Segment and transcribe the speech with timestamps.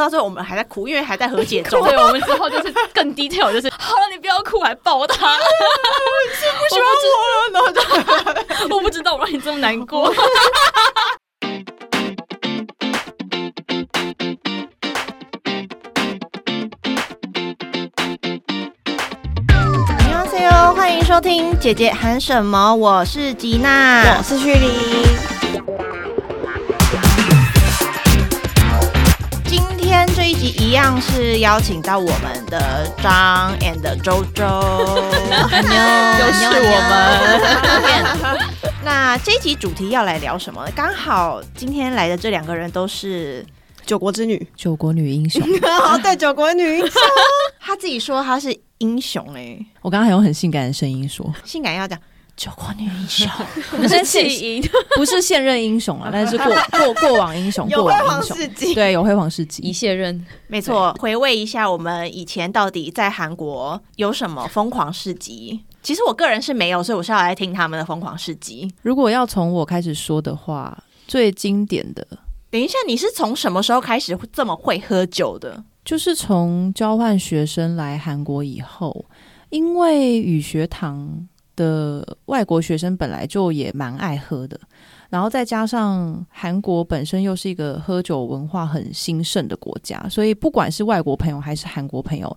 [0.00, 1.80] 到最后我们还在哭，因为还在和解中。
[1.84, 5.36] 所以我们之后就是更 detail，就是 好了，你不要哭，还抱他。
[5.36, 5.44] 不
[6.74, 6.86] 喜欢
[7.52, 7.82] 我了，老大，
[8.74, 10.12] 我不知道我让你这么难过。
[19.98, 25.29] 你好，C U，欢迎收听《姐姐喊什么》，我是吉娜，我是徐黎。
[30.42, 38.40] 一集一样是邀请到我们的张 and 周周， 又是我们。
[38.82, 40.66] 那这一集主题要来聊什么？
[40.74, 43.44] 刚好今天来的这两个人都是，
[43.84, 47.02] 九国之女，九国女英雄， 哦，对，九国女英雄，
[47.60, 51.98] 她自己说她是英雄哎、我刚刚还用很性感的声音说，性感要讲
[52.40, 53.28] 九国女英雄，
[53.76, 58.34] 不是弃婴，不是现任英雄啊，但是过过 过往英雄，过往英雄，
[58.74, 59.70] 对，有辉煌事迹一。
[59.70, 65.60] 卸任，没错，回味一下我们以前到底在韩国有什么疯狂事迹。
[65.82, 68.72] 其实我个人是没有，所以我是要来听他们的疯狂事迹。
[68.80, 72.06] 如果要从我开始说的话，最经典的
[72.50, 75.62] 等一下，你是从什么时候开始这么会喝酒的？
[75.84, 79.04] 就是从交换学生来韩国以后，
[79.50, 81.28] 因为语学堂
[81.60, 84.58] 的外国学生本来就也蛮爱喝的，
[85.10, 92.34] 然后再加上韩国本身又是一个喝酒文化很兴盛的国家，所以不管是外国朋友还是韩国朋友。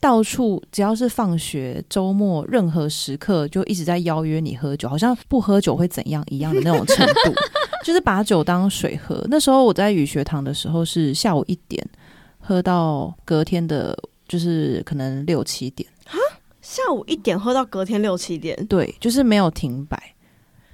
[0.00, 7.32] 到处只要是放学、周末，任何时刻就一直在邀约你喝酒，好像不喝酒会怎样一样的那种程度，
[7.86, 9.24] 就是把酒当水喝。
[9.30, 11.82] 那时候我在语学堂的时候是下午一点，
[12.38, 13.96] 喝到隔天的，
[14.28, 15.88] 就是可能六七点，
[16.74, 19.96] 下午一点喝到隔天六七点，对，就是没有停摆。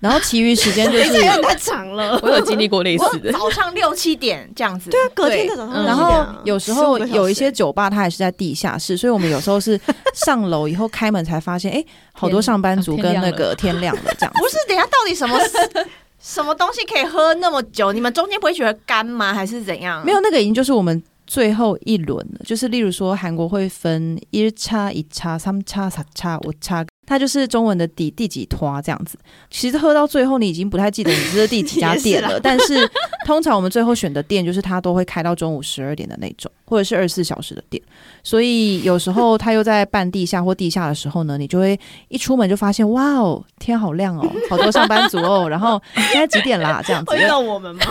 [0.01, 2.19] 然后其余时间就 有点太长了。
[2.25, 3.31] 我有经历过类似的。
[3.33, 4.89] 早上六七点这样子。
[4.89, 9.79] 对啊，隔天的早上嗯然后六七点啊有时候15个小时有一些酒吧它还是在地下室，所以我们有时候是
[10.15, 14.41] 上楼以后开门才发现，哎，好多上班族跟那个天亮了这样子。
[14.41, 15.39] 不是，等一下到底什么
[16.19, 17.93] 什么东西可以喝那么久？
[17.93, 19.35] 你们中间不会觉得干吗？
[19.35, 20.03] 还是怎样？
[20.03, 22.41] 没有，那个已经就是我们最后一轮了。
[22.45, 29.17] 就是例如说，韩国会分一叉、一叉、三叉、四叉、五叉，它就是中文的第第几拖这样子。
[29.49, 32.39] 其实喝到最后，你已经不太记得你这是第几家店了。
[32.43, 32.75] 但是
[33.25, 37.81] 通常我们最后选的店，就是它都会开到中午十二点的那种，或者是二十四小时的店。
[38.23, 45.49] 所以有时候他又在半地下或地下的时候呢，你就会一出门就发现，哇哦，天好亮哦， 好多上班族哦。
[45.49, 45.81] 然后
[46.13, 46.83] 现在几点啦？
[46.87, 47.83] 这样子会， 到我们吗？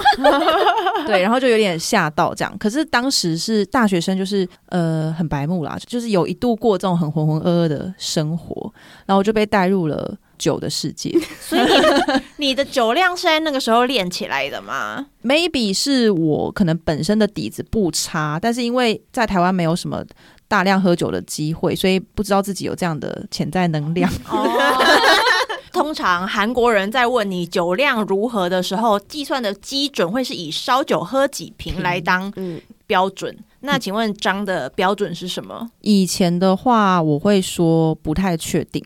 [1.08, 2.56] 对，然后就有点吓到这样。
[2.58, 8.72] 可是当时是大学生，就是呃很白目啦，就是有一度过这种很浑浑噩噩的生活，
[9.06, 11.16] 然后就被带入了酒的世界。
[11.40, 20.04] 所以你的 你的酒量是在那个时候练起来的吗？Maybe 是我可能本身的底子不差，但是因为在台湾没有什么
[20.48, 24.12] 大量喝酒的机会，所以不知道自己有这样的潜在能量。
[24.30, 24.50] 哦。
[25.72, 33.38] 通常韩国人在问你酒量如何的时候，计算的基准会是以烧酒喝几瓶来当嗯，标准。
[33.62, 35.70] 那请问张的标准是什么？
[35.82, 38.84] 以前的话，我会说不太确定，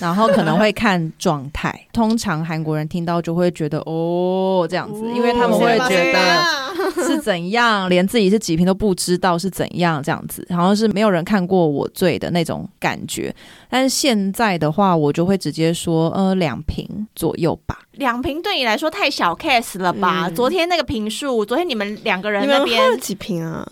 [0.00, 1.78] 然后可能会看状态。
[1.92, 13.34] 通常韩国人听到就会觉得哦这样子，因为他们会觉得是怎样，连自己是几瓶都不知道是怎样这样子，好像是没有人看过我醉的那种感觉。
[13.70, 17.78] 但是现在的话，我就会直接说呃两瓶左右吧。
[17.96, 20.26] 两瓶对你来说太小 case 了吧？
[20.28, 23.66] 嗯昨天那个瓶数，昨天你们两个人你们喝那边了几瓶啊？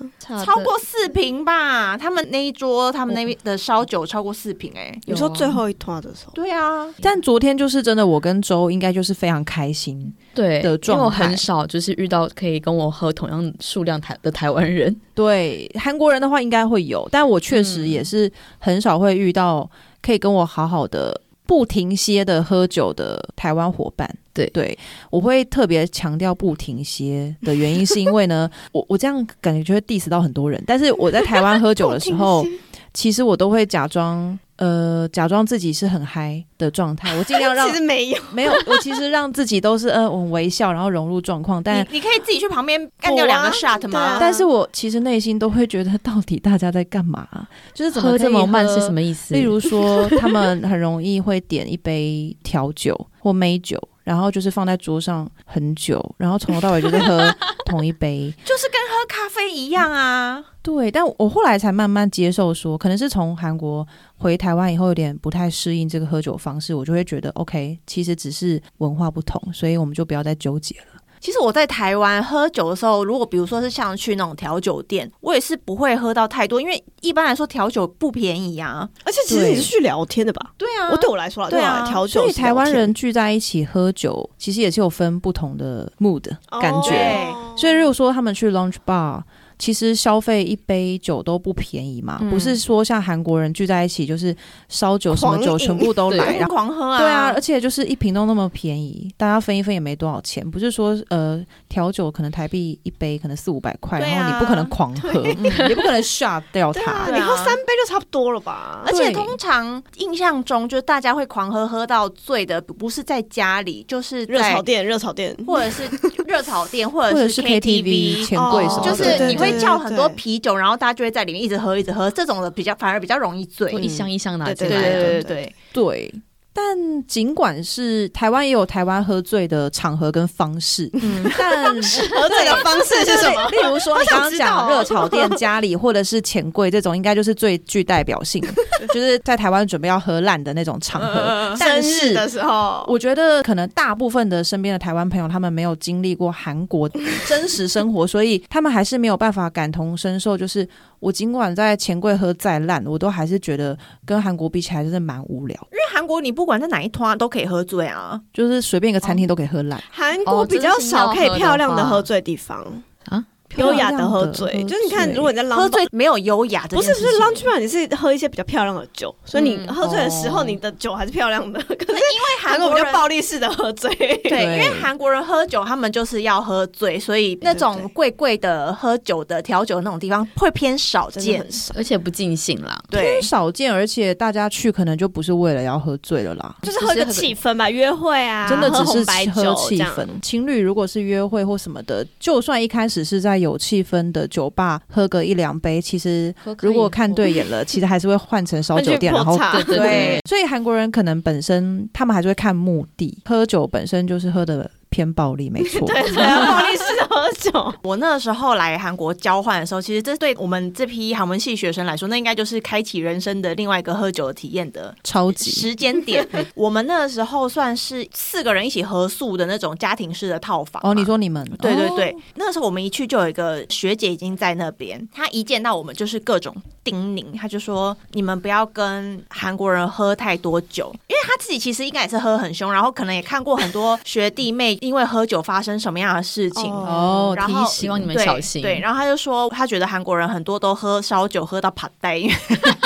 [0.45, 1.97] 超过四瓶吧？
[1.97, 10.13] 他们那一桌，他们那边的烧酒超过四瓶、哎，你说最后一团的时候，对啊，但昨天就是真的，我跟周应该就是非常开心。
[10.35, 14.95] 对的状态因为我很少就是遇到可以跟我喝同样数量台的台湾人。
[15.15, 19.69] 对韩国人的话应该会有，但我确实嗯也是很少会遇到
[20.03, 24.09] 可以跟我好好的不停歇的喝酒的台湾伙伴。
[24.33, 24.77] 对对，
[25.11, 30.61] 我会特别强调不停歇的原因，是因为呢，我我这样感觉就会 diss 到很多人。
[30.67, 32.45] 但是我在台湾喝酒的时候，
[32.95, 44.17] 其实我都会假装呃假装自己是很嗨的状态， 我尽量让其实没有，没有，我其实让自己都是呃我微笑，然后融入状况，但你你可以自己去旁边干掉两个 shot 吗啊？
[44.21, 47.27] 但是我其实内心都会觉得，到底大家在干嘛、
[47.75, 49.35] 就是怎么喝这么慢是什么意思？
[49.35, 57.35] 例如说，他们很容易会点一杯调酒或美酒，然后就是放在桌上很久，然后从头到尾就是喝
[57.67, 58.33] 同一杯。
[58.47, 60.43] 就是跟喝咖啡一样啊。
[60.63, 63.87] 对，但我后来才慢慢接受说，可能是从韩国
[64.17, 70.87] 回台湾以后有点不太适应这个喝酒方式，我就会觉得 OK，其实只是文化不同，所以我们就不要再纠结了。
[71.21, 78.89] 其实我在台湾喝酒的时候，如果比如说是像去那种调酒店，我也是不会喝到太多，因为一般来说调酒不便宜啊。
[79.05, 80.53] 而且其实你是去聊天的吧？
[80.57, 86.25] 对啊我对我来说啦，对啊调酒所以台湾人聚在一起喝酒，其实也是有分不同的 mood
[86.61, 86.91] 感觉。
[86.91, 89.23] 对所以如果说他们去 lunch bar，
[89.59, 92.31] 其实消费一杯酒都不便宜嘛，嗯。
[92.31, 94.35] 不是说像韩国人聚在一起就是
[94.69, 96.55] 烧酒什么酒全部都来，然后。
[96.55, 104.07] 狂喝啊，对啊，而且就是一瓶都那么便宜，大家分一分也没多少钱，不是说呃调酒可能台币一杯可能四五百块，啊。
[104.07, 107.15] 然后你不可能狂喝，嗯也 不可能 shut 掉对啊，它。
[107.15, 108.83] 你喝三杯就差不多了吧？
[108.87, 115.83] 而且通常印象中，就是大家会狂喝喝到醉的，不是在家里，就是在热炒，店，热炒店，或者是
[116.27, 123.71] 热炒店，或或者是 KTV 钱柜什么的，就是你会叫很多啤酒，然后大家就会在里面一直喝，一直喝，这种的比较反而比较容易醉。
[123.73, 126.15] 一箱一箱拿对进来对对对对，对。
[126.57, 133.49] 但尽管是台湾也有台湾喝醉的场合跟方式，嗯，但喝醉的方式是什么？
[133.51, 138.55] 例如说，你刚刚讲热炒店、家里或者是钱柜这种，应该就是最具代表性的，
[138.95, 141.57] 就是在台湾准备要喝烂的那种场合。
[141.59, 146.89] 但生日是的时候，我觉得可能大部分的身边的台湾朋友，他们没有经历过韩国
[147.27, 150.39] 真实生活，所以他们还是没有办法感同身受。
[150.39, 150.69] 就是
[151.05, 155.55] 我尽管在钱柜喝再烂，我都还是觉得跟韩国比起来，真的蛮无聊。
[155.71, 158.19] 因为韩国你不管在哪一团都可以喝醉啊。
[158.33, 159.79] 就是随便一个餐厅都可以喝烂。
[159.91, 162.65] 韩国比较少可以漂亮的喝醉地方
[163.11, 163.23] 啊，
[163.57, 170.45] 优雅的喝醉，就是你看，如果你在 lunch 喝醉没有优雅的不是不是件事情，lunch bar，你是喝一些比较漂亮的酒，所以你嗯喝醉的时候，哦。
[170.45, 171.59] 你的酒还是漂亮的。
[171.65, 174.43] 可是因为韩国人暴力式的喝醉，对，对。
[174.43, 181.47] 因为韩国人喝酒，他们就是要喝醉，所以那种贵贵的喝酒的调酒那种地方会偏少见。
[181.75, 182.79] 而且不尽兴啦。
[182.91, 183.03] 对。
[183.03, 186.55] 偏，少见，而且大家去可能就不是为了要喝醉了啦。
[186.63, 190.07] 就是喝一个气氛吧，约会啊，真的只是喝红白酒气氛。
[190.21, 205.81] 情侣如果是约会或什么的，就算一开始是在有气氛的酒吧喝个一两杯，其实如果看对眼了，其实还是会换成烧酒店，然后对对，所以韩国人可能本身他们还是会看目的，喝酒本身就是喝的偏暴力，没错。
[205.91, 216.25] 对对啊，暴力式的喝酒，我那时候来韩国交换的时候，其实这对我们这批韩文系学生来说，那应该就是开启人生的另外一个喝酒的体验的超级时间点。
[216.55, 220.81] 我们那时候算是四个人一起合宿的那种家庭式的套房。
[220.85, 226.55] 哦，你说你们哦对对对，那时候我们一去就有一个学姐已经在那边，她一见到我们就是各种
[226.85, 236.71] 叮咛，他就说你们不要跟韩国人喝太多酒，因为他自己其实应该也是喝很凶，然后可能也看过很多学弟妹因为喝酒发生什么样的事情。
[236.71, 238.61] 哦哦，然后希望你们小心。
[238.61, 242.35] 对，然后他就说，他觉得韩国人很多都喝烧酒喝到趴呆， 因为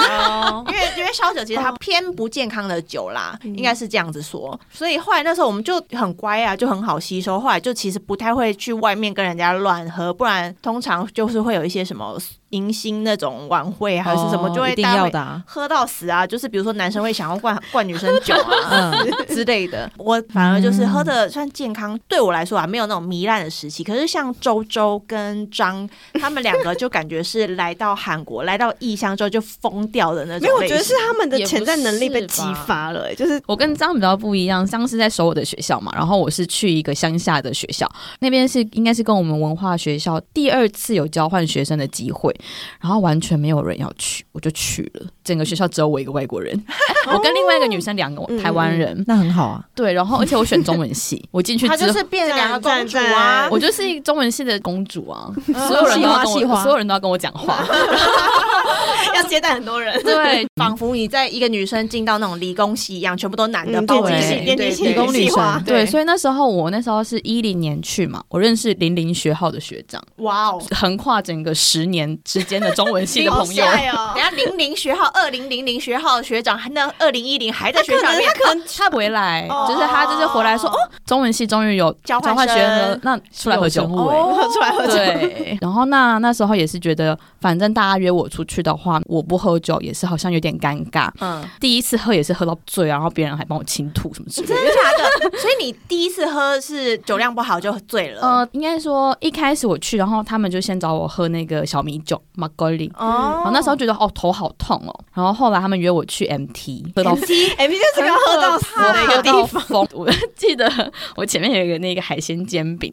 [0.06, 4.58] 哦因为因为烧酒其实它偏不健康的酒啦，应该是这样子说。
[4.72, 7.40] 所以后来那时候我们就很乖啊，就很好吸收。
[7.40, 12.18] 后来就其实不太会去外面跟人家乱喝，不然通常就是会有一些什么
[12.50, 15.42] 迎新那种晚会啊还是什么，哦就会一定大家会要。
[15.46, 16.26] 喝到死啊！
[16.26, 23.84] 就是比如说男生会想要灌灌女生酒啊嗯，之类的， 我反而就是喝的算健康，对我来说啊，没有那种糜烂的时期。
[23.84, 37.90] 可是像周周跟张他们两个，就感觉是来到韩国，来到异乡之后就疯掉的那种没有，我觉得是他们的潜在能力被激发了，欸就是我跟张比较不一样，张是在首尔的学校嘛，然后我是去一个乡下的学校，
[38.20, 42.34] 那边是应该是跟我们文化学校第二次有交换学生的机会，
[42.80, 46.54] 然后完全没有人要去，我就去了，整个学校只有我一个外国人，
[47.12, 49.64] 我跟另外一个女生两个嗯台湾人，那很好啊。
[49.74, 51.76] 对，然后而且我选中文系，我进去之后。
[51.76, 53.48] 她就是变成两个公主啊！
[53.52, 55.30] 我就是一个中文系的公主啊，
[55.68, 57.64] 所有人都要跟我，所有人都要跟我讲话。
[59.14, 60.00] 要接待很多人。
[60.02, 70.62] 对，仿佛你在一个女生进到那种理工系一样，全部都男的，嗯包机系、电机系对电机系对理工女生对，所以那时候我那时候是一零年去嘛，我认识零零学号的学长，哇哦！
[70.70, 73.64] 横跨整个十年之间的中文系的朋友。
[73.64, 74.18] 等！
[74.18, 83.88] 下零零学号二零零零学号的学长，那二零一零还在学校里面，可能他回来，哦就是他就是回来说，哦，中文系终于有交换学生了，那出来喝酒有。
[83.88, 91.10] 生物欸喝出来喝酒，对，然后那那时候也是觉得，反正大家约我出去的话，我不喝酒也是好像有点尴尬。
[91.20, 94.54] 嗯，第一次喝也是喝到醉，然后别人还帮我清吐什么之类的。
[94.54, 95.38] 真的假的？
[95.38, 98.20] 所以你第一次喝是酒量不好就醉了？
[98.20, 103.32] 呃，应该说一开始我去，然后他们就先找我喝那个小米酒 m a g o l i 哦。
[103.36, 109.62] 然后那时候觉得哦头好痛哦，然后后来他们约我去 MT 喝到 MT MT 就是个喝到死的一个地方。
[109.94, 112.92] 我记得我前面有一个那个海鲜煎饼，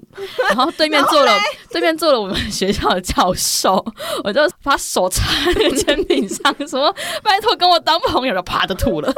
[0.49, 1.31] 然后对面坐了
[1.71, 3.83] 对面坐了我们学校的教授，
[4.23, 8.35] 我就把手插在那个煎饼上，说拜托跟我当朋友。
[8.35, 9.09] 了，啪就吐了。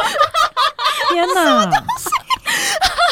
[1.10, 1.70] 天哪！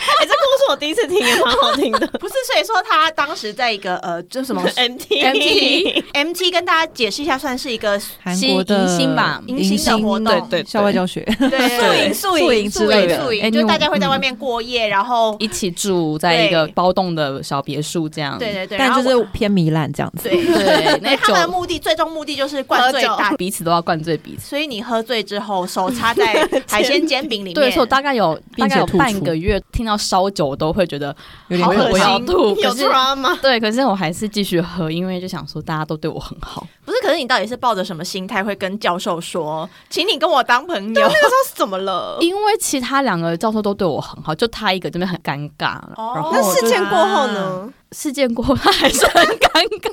[0.26, 2.08] 这故事我第一次听，也蛮好听的。
[2.20, 18.38] 不是，所以说他当时在一个呃，就什么 MT MT MT 跟大家解释一下，算是一个韩国的迎新吧迎新的活动，对对校外教学，对 宿营宿营之类的宿营，哎你就大家会在外面过夜，然后一起住在一个包栋的小别墅这样。
[18.38, 20.30] 对对对，但就是偏糜烂这样子。
[20.30, 24.50] 对对，那他们的目的最终目的就是灌醉喝大彼此都要灌醉彼此。
[24.50, 31.16] 所以你喝醉之后，手插在海鲜煎饼里面，对，所以我大概有大概有半个月听到烧酒，我都会觉得
[31.62, 32.56] 好恶有点恶心我要吐。
[32.62, 36.66] 有 drama，对，可是我还是继续喝，因为就想说大家都对我很好。
[36.84, 36.98] 不是？
[37.02, 40.94] 可是你到底是抱着什么心态会跟教授说，请你跟我当朋友？
[40.94, 42.18] 那个时候是怎么了？
[42.22, 45.80] 因为其他两个教授都对我很好，就他一个这边很尴尬。
[45.96, 47.70] 哦那事件过后呢？
[47.92, 49.85] 事件过后，他还是很尴尬。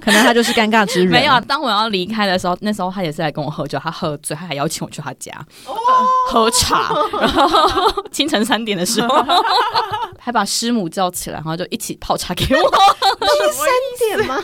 [0.00, 1.08] 可能他就是尴尬之人。
[1.12, 5.32] 没有，啊，当我要离开的时候，那时候他也是来跟我喝酒，他喝醉，他还邀请我去他家、
[6.28, 9.24] 喝茶，然后清晨三点的时候，
[10.18, 12.70] 还把师母叫起来，然后就一起泡茶给我，
[13.52, 14.42] 三点吗？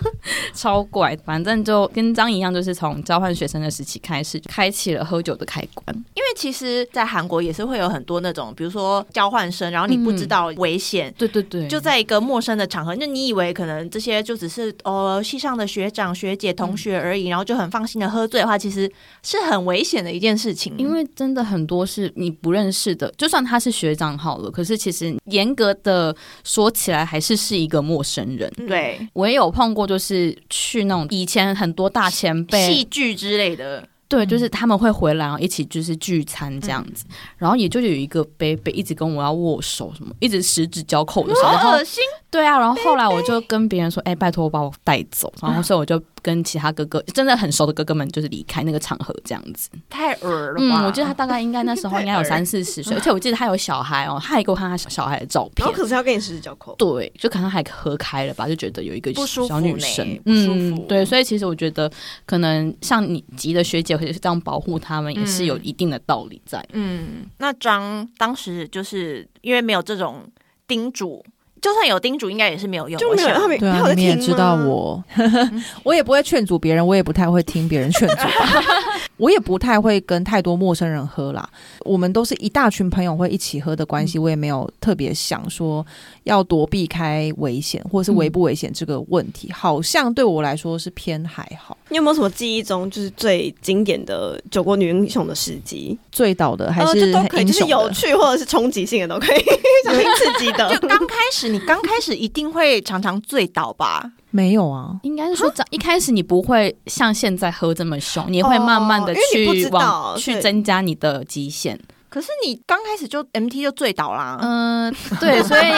[0.54, 1.16] 超怪。
[1.24, 5.96] 反正就跟张一样，就是从交换学生的时期开始，开启了喝酒的开关。
[6.14, 11.12] 因为其实，在韩国也是会有很多那种，比如说交换生，然后你不知道危险。
[11.16, 18.90] 对对对，就在一个陌生的场合，就你以为可能这些就只是哦系上的学长学姐同学而已，然后就很放心的喝醉的话，其实
[19.22, 20.74] 是很危险的一件事情。
[20.76, 28.52] 因为真的很多是你不认识的，就算他是学长好了，可是其实严格的说起来，还是是一个陌生人。
[28.66, 37.04] 对我也有碰过，就是去那种以前很多大前辈戏剧之类的，对，就是他们会回来，然后一起就是聚餐这样子，
[37.36, 42.02] 然后也就有一个贝贝一直跟我要握手，什么一直十指交扣的时候，恶心。
[42.30, 49.70] 对啊，然后后来我就跟别人说，哎、拜托把我带走，然后所以我就跟其他哥哥真的很熟的哥哥们就是离开那个场合这样子。
[49.88, 50.80] 太恶了吧！
[50.82, 55.72] 嗯，我记得他大概应该那时候应该有三四十岁， 而且我记得他有小孩哦，他还给我看他小小孩的照片然后。
[55.72, 61.88] 可是要跟你十指交扣，对，就可能还合开了吧，就觉得有一个小女生，不舒服，嗯对，所以其实我觉得
[62.24, 66.64] 可能像你级的学姐或者是这样保护他们，也是有一定的道理在。
[66.72, 70.28] 嗯，那张当时就是因为没有这种
[70.66, 71.24] 叮嘱，
[71.66, 72.96] 就算有叮嘱，应该也是没有用。
[72.96, 75.02] 就没有他们对啊，他有在听你们也知道我，
[75.82, 78.14] 我也不会劝阻别人，我也不太会听别人劝阻，
[79.16, 81.48] 我也不太会跟太多陌生人喝啦。
[81.80, 85.84] 我们都是一大群朋友会一起喝的关系，我也没有特别想说
[86.24, 91.76] 要躲避开危险或者是危不危险这个问题，好像对我来说是偏还好。
[91.88, 95.98] 你有没有什么记忆中就是最经典的酒国女英雄的事迹？
[96.10, 99.38] 醉倒的还呃是就都可以，就是有趣或者是冲击性的都可以，
[100.18, 100.68] 刺激的。
[100.74, 104.10] 就刚开始，你刚开始一定会常常醉倒吧？
[104.36, 104.98] 没有啊？
[105.02, 111.80] 应该是说，一开始你不会像现在喝这么凶，你会慢慢的哦因为你不去知道往去对增加你的极限。
[112.08, 114.38] 可是你刚开始就 MT 就醉倒啦。
[114.40, 115.70] 嗯、对，所以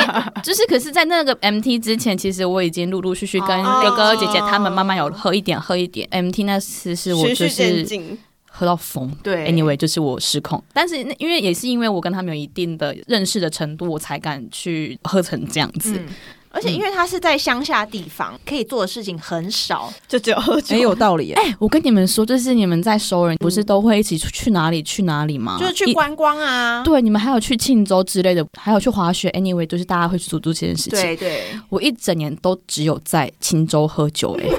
[0.42, 6.08] 就是，可是，在那个 MT 之前，其实我已经陆陆续续跟哦哥哥姐姐他们慢慢有喝一点，喝一点。
[6.10, 8.16] MT 那次是我就序渐是进，
[8.48, 9.10] 喝到疯。
[9.22, 15.94] 对 Anyway，就是我失控，但是那因为也是因为我跟他们有一定的认识的程度，我才敢去喝成这样子。
[15.96, 16.06] 嗯，
[16.50, 19.92] 而且因为他是在乡下地方，可以做的事情很少。
[20.06, 20.68] 就只有喝酒。
[20.68, 21.34] 很有道理耶。
[21.34, 25.58] 哎、我跟你们说，就是你们在熟人不是都会一起去去哪里去哪里吗？
[25.60, 26.82] 就是去一观光啊。
[26.82, 29.30] 对，你们还有去庆州之类的，还有去滑雪。
[29.30, 30.92] Anyway，就是大家会去做做这件事情。
[30.92, 34.50] 对对，我一整年都只有在青州喝酒、欸，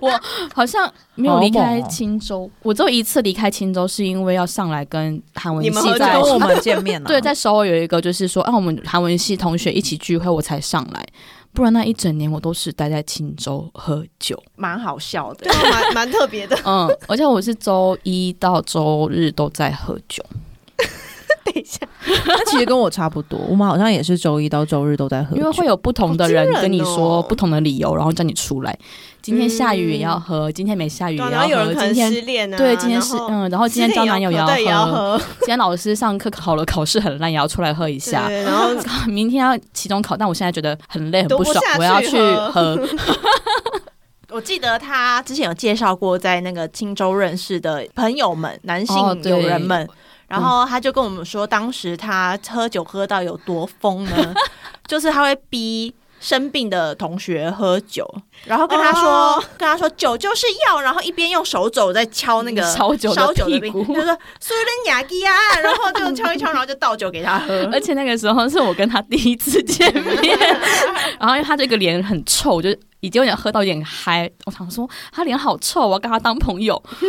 [0.00, 0.20] 我
[0.54, 11.06] 好像没有离开青州，我只有一次离开青州，是因为要上来跟韩文你们系在跟我们见面了、 对，在首尔有一个，就是说，啊，我们韩文系同学一起聚会，我才上来，
[11.52, 14.40] 不然那一整年我都是待在青州喝酒。
[14.56, 16.58] 蛮好笑的蛮蛮特别的。
[16.64, 20.24] 嗯，而且我是周一到周日都在喝酒。
[21.52, 21.80] 等一下，
[22.26, 28.78] 那其实跟我差不多，我们好像也是周一到周日都在喝，因为会有不同的人跟你说哦不同的理由，然后叫你出来。
[29.20, 31.74] 今天下雨也要喝，今天没下雨也要喝。
[31.74, 35.20] 今天失恋啊，对，今天是嗯，然后今天交男友也要喝。
[35.40, 38.26] 今天老师上课考了，考试很烂，也要出来喝一下。
[38.28, 38.70] 对，然后
[39.06, 42.88] 明天要期中考，但我现在觉得很累很不爽我要去喝喝。
[44.30, 49.86] 我记得他之前有介绍过，在那个青州认识的朋友们，男性哦对友人们。
[50.28, 54.34] 然后他就跟我们说，当时他喝酒喝到有多疯呢？
[54.86, 58.06] 就是他会逼生病的同学喝酒，
[58.44, 65.32] 然后跟他说，哦跟他说酒就是药，然后一边用手肘在敲那个烧酒的烧酒的，屁股他就说苏人雅基啊，
[65.62, 67.68] 然后就敲一敲，然后就倒酒给他喝。
[67.72, 70.38] 而且那个时候是我跟他第一次见面，
[71.18, 72.70] 然后因为他这个脸很臭，我就
[73.00, 74.30] 已经有点喝到有点嗨。
[74.46, 76.82] 我想说他脸好臭，我要跟他当朋友，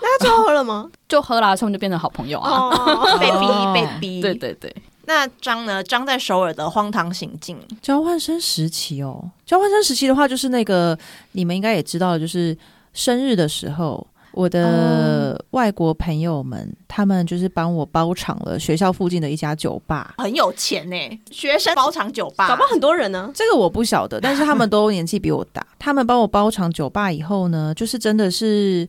[0.00, 0.88] 那他最后喝了吗？
[1.08, 2.50] 就喝了，所以我们就变成好朋友啊。
[2.50, 4.74] 哦，被逼哦被逼，对对对，
[5.06, 5.82] 那张呢？
[5.82, 10.98] 张在首尔的荒唐行径，交换生时期哦，交换生时期的话，就是那个
[11.32, 12.56] 你们应该也知道，就是
[12.92, 20.14] 生日的时候，我的外国朋友们，他们就是帮我包场了学校附近的一家酒吧。
[20.18, 23.30] 很有钱呢、学生包场酒吧，搞不好很多人呢。
[23.34, 25.64] 这个我不晓得，但是他们都年纪比我大。
[25.78, 28.88] 他们帮我包场酒吧以后呢，就是真的是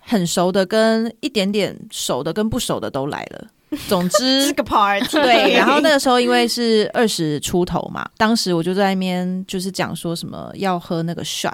[0.00, 3.46] 很熟的，跟一点点熟的，跟不熟的都来了。
[3.88, 11.52] 总之是个 party，对，然后那个时候因为是二十出头嘛，当时我就在那边就是讲说什么要喝那个 shot，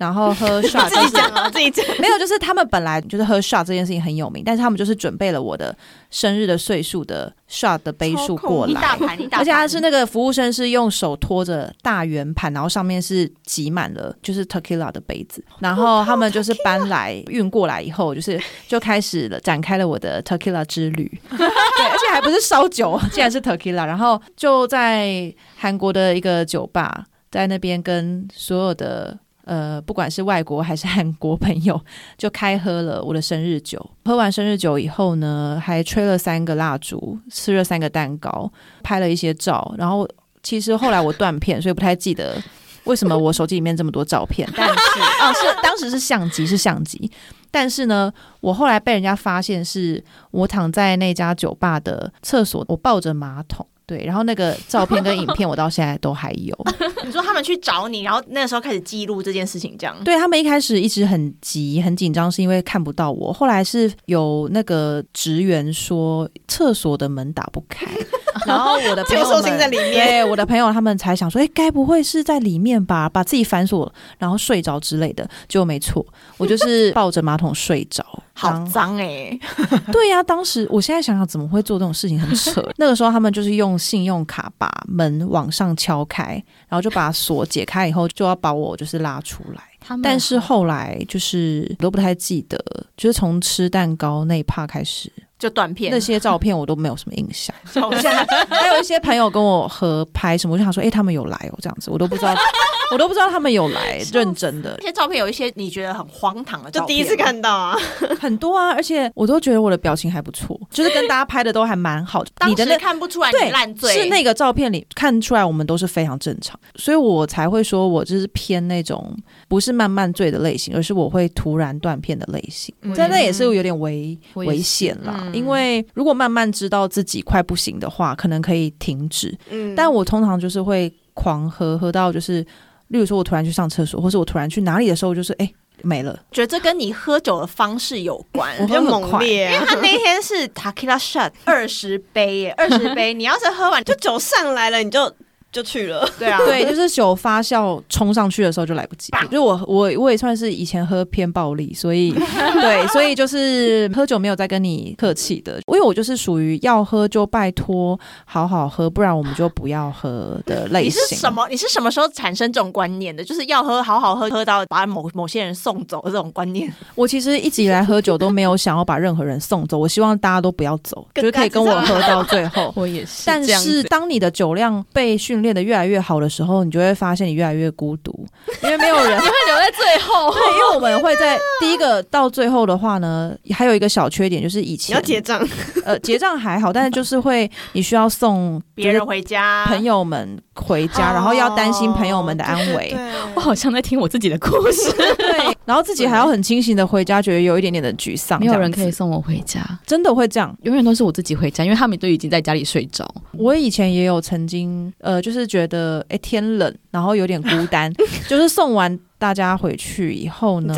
[0.00, 1.84] 然后喝 shot 自就是己讲啊，自己讲。
[2.00, 5.76] 没有，就是他们本来就是喝 shot 这件事情很有名，但是他们就是准备了我的
[6.10, 9.06] 生日的岁数的 shot 的杯数过一大来。
[9.06, 21.20] 盘一大盘，而且他是那个服务生是用手托着大圆盘，然后上面是挤满了就是 tequila 的杯子，然后他们就是搬来运过来以后，就是就开始了展开了我的 tequila 之旅。
[21.36, 29.18] 对，而且还不是烧酒，竟然是 tequila，然后就在韩国的一个酒吧，在那边跟所有的。
[29.50, 31.78] 呃，不管是外国还是韩国朋友，
[32.16, 33.84] 就开喝了我的生日酒。
[34.04, 38.48] 喝完生日酒以后呢，还吹了三个蜡烛，吃了三个蛋糕，
[38.84, 39.74] 拍了一些照。
[39.76, 40.08] 然后
[40.40, 42.40] 其实后来我断片，所以不太记得
[42.84, 44.48] 为什么我手机里面这么多照片。
[44.56, 47.10] 但是哦，是当时是相机，是相机。
[47.50, 53.66] 但是呢，我后来被人家发现是我躺在那家酒吧的厕所，我抱着马桶。
[53.90, 56.56] 对，然后那个照片跟影片我到现在都还有。
[57.04, 63.32] 你说他们去找你，然后那时候开始记录这件事情，这样对他们一开始一直很急、很紧张，是因为看不到我。
[63.32, 67.84] 后来是有那个职员说厕所的门打不开，
[68.46, 69.24] 然后我的朋友
[69.70, 73.08] 对我的朋友他们才想说，哎，该不会是在里面吧？
[73.08, 75.28] 把自己反锁，然后睡着之类的。
[75.48, 76.04] 就没错，
[76.36, 78.04] 我就是抱着马桶睡着。
[78.32, 79.38] 好脏哎、
[79.92, 82.66] 对呀、当时我现在想想，怎么会做这种事情，很扯。
[82.76, 89.62] 那个时候他们就是用信用卡把门往上敲开，然后就把锁解开以后，就要把我就是拉出来。
[89.80, 92.62] 他们但是后来就是我都不太记得，
[92.96, 95.90] 就是从吃蛋糕那一趴开始，就断片。
[95.90, 97.54] 那些照片我都没有什么印象。
[97.72, 98.12] 超像
[98.48, 102.34] 还有一些朋友跟我合拍什么，我就想说，哎、他们有来哦，这样子，我都不知道，
[102.92, 104.74] 我都不知道他们有来，认真的。
[104.78, 107.76] 那些照片有一些你觉得很荒唐的照片，就第一次看到啊，
[108.20, 112.30] 很多啊，而且我都觉得我的表情还不错，就是跟大家拍的都还蛮好的。
[112.36, 119.16] 当时你的那看不出来烂醉，是那个照片里看出来，我们都是非常正常，所以我才会说我就是偏那种
[119.50, 122.72] 不是慢慢醉的类型，而是我会突然断片的类型。
[122.82, 129.36] 嗯但那也是有点危危险啦，嗯因为如果慢慢知道自己快不行的话，可能可以停止。
[129.50, 132.46] 嗯，但我通常就是会狂喝，喝到就是，
[132.88, 136.16] 例如说我突然去上厕所，或是我突然去哪里的时候，就是哎、没了。
[136.30, 138.56] 觉得这跟你喝酒的方式有关。
[138.60, 145.12] 我比较猛烈啊，因为他 那天是 tequila shot 二十杯耶，二十杯，你要是喝完就就酒上来了，你就
[145.52, 146.08] 就去了。
[146.18, 149.10] 对啊，对，就是酒发酵冲上去的时候就来不及。
[149.30, 152.12] 就我我我也算是以前喝偏暴力，所以
[152.60, 161.02] 对，所以就是喝酒没有再跟你客气的，因为我就是属于要喝就拜托好好喝，不然我们就不要喝的类你型。
[161.08, 161.46] 是什么？
[161.48, 163.24] 你是什么时候产生这种观念的？
[163.24, 166.72] 就是要喝好好喝，喝到把某某些人送走的这种观念。
[166.94, 172.72] 我其实一直以来喝酒都没有想要把任何人送走，我希望大家都不要走，就是可以跟我喝到最后。
[172.76, 178.26] 我也是但是当你的酒量被训练的越来越好的时候，你就会发现你越来越孤独，
[178.62, 180.30] 因为没有人你会留在最后。
[180.32, 185.46] 对，因为我们会在第一个到最后的话呢，还有一个小缺点就是以前要结账，
[185.84, 192.98] 呃结账还好，但是就是会你需要送别人回家，朋友们回家，哦然后要担心朋友们的安危，对。
[193.34, 200.56] 我好像在听我自己的故事， 对，然后自己还要很清醒的回家，觉得有一点点的沮丧，没有人可以送我回家，真的会这样。
[200.62, 203.08] 永远都是我自己回家，因为他们都已经在家里睡着。
[203.32, 207.92] 我以前也有曾经呃，就是觉得哎天冷，然后有点孤单，
[208.28, 210.74] 就是送完大家回去以后呢。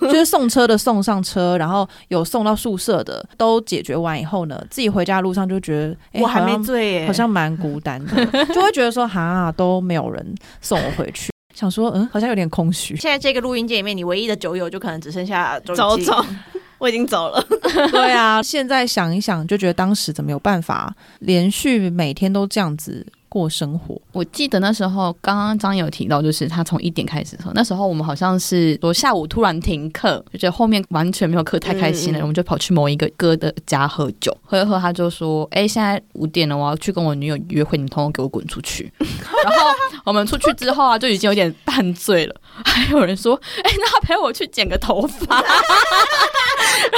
[0.00, 8.24] 就是送车的送上车，然后有送到宿舍的都解决完以后呢，自己回家的路上就觉得，哎、我还没醉耶，好像蛮孤单的，
[8.54, 12.96] 就会觉得说，哈，都没有人送我回去，想说，嗯，好像有点空虚。
[12.96, 16.26] 现在这个录音界里面，你唯一的酒友就可能只剩下周琦走走，
[16.78, 17.40] 我已经走了。
[17.92, 24.00] 对啊，现在想一想，就觉得当时怎么有办法连续每天都这样子过生活？
[24.12, 39.70] 我记得那时候刚刚张有提到，就是他从一点开始的时候，那时候我们好像是说下午突然停课，就觉得后面完全没有课，太开心了，我们就跑去某一个哥的家喝酒，喝一喝他就说：“哎、现在五点了，我要去跟我女友约会，你通通给我滚出去。” 然后
[40.04, 45.42] 我们出去之后啊，就已经有点半醉了，还有人说：“哎、那陪我去剪个头发。”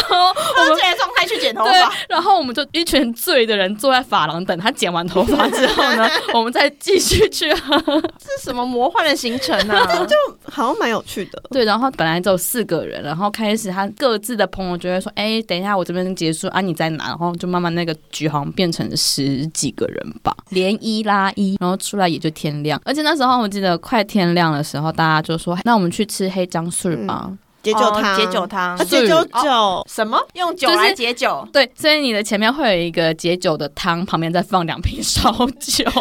[0.09, 7.77] 喝醉的状态去剪头发，，然后我们就一群醉的人坐在发廊等他剪完头发之后呢， 我们再继续去喝。
[8.01, 8.01] 这
[8.39, 9.87] 是什么魔幻的行程啊？
[10.51, 11.43] 好像蛮有趣的。
[11.51, 22.81] 对，然后本来只有四个人，然后开始他各自的朋友就会说：“哎，等一下，我这边结束啊，你在哪？”然后就慢慢那个局好像变成十几个人吧， 连一拉一，然后出来也就天亮。
[22.85, 27.31] 而且那时候我记得快天亮的时候，大家就说：“那我们去吃黑姜素吧。
[27.67, 30.19] 解酒汤，哦解酒汤啊，解酒酒，什么？
[30.35, 31.49] 用酒就是来解酒？
[31.53, 35.85] 对，所以你的前面会有一个解酒的汤，旁边再放两瓶烧酒。
[35.91, 36.01] 夸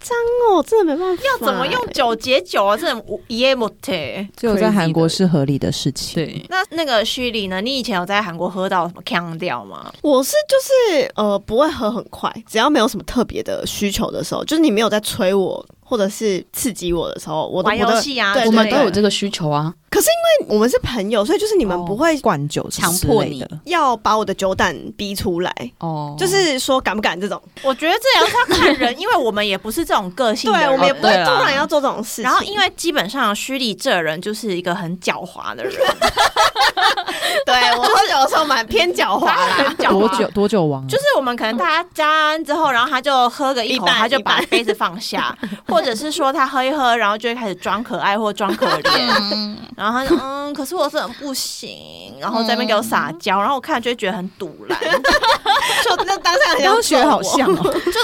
[0.00, 0.16] 张
[0.50, 2.76] 哦，真的没办法，要怎么用酒解酒啊？
[2.76, 3.92] 这种耶莫特。
[4.36, 6.14] 只有在韩国是合理的事情。
[6.14, 7.60] 对，那那个虚里呢？
[7.60, 9.92] 你以前有在韩国喝到什么腔调吗？
[10.02, 10.56] 我是就
[10.98, 19.72] 是呃不会喝很快，只要没有什么特别的需求的时候，就是你没有在催我或者是刺激我的时候，我都玩游戏啊，对我们都有这个需求啊。
[19.88, 32.22] 可是因为我们是朋友，所以就是你们不会灌酒强迫你的，要把我的酒胆逼出来，哦，就是说敢不敢这种，我觉得这也是要看人，因为我们也不是这种个性，对我们也不会突然要做这种事。
[32.22, 35.74] 然后，因为基本上虚拟这人就是一个很狡猾的人，
[37.46, 40.30] 对我喝酒的时候蛮偏狡猾啦，很狡猾多久。
[40.34, 40.84] 多久王？
[40.88, 45.36] 就是我们可能大家加完之后，然后他就喝个一口，他就把杯子放下，
[45.68, 54.78] 或 者是说他喝一喝，然后就会开始装可爱或装可怜，然后他就嗯，可是我是很不行，然后在那边给我撒娇，然后我看了就会觉得很堵然，
[55.84, 57.62] 就那当下很刚学 好像就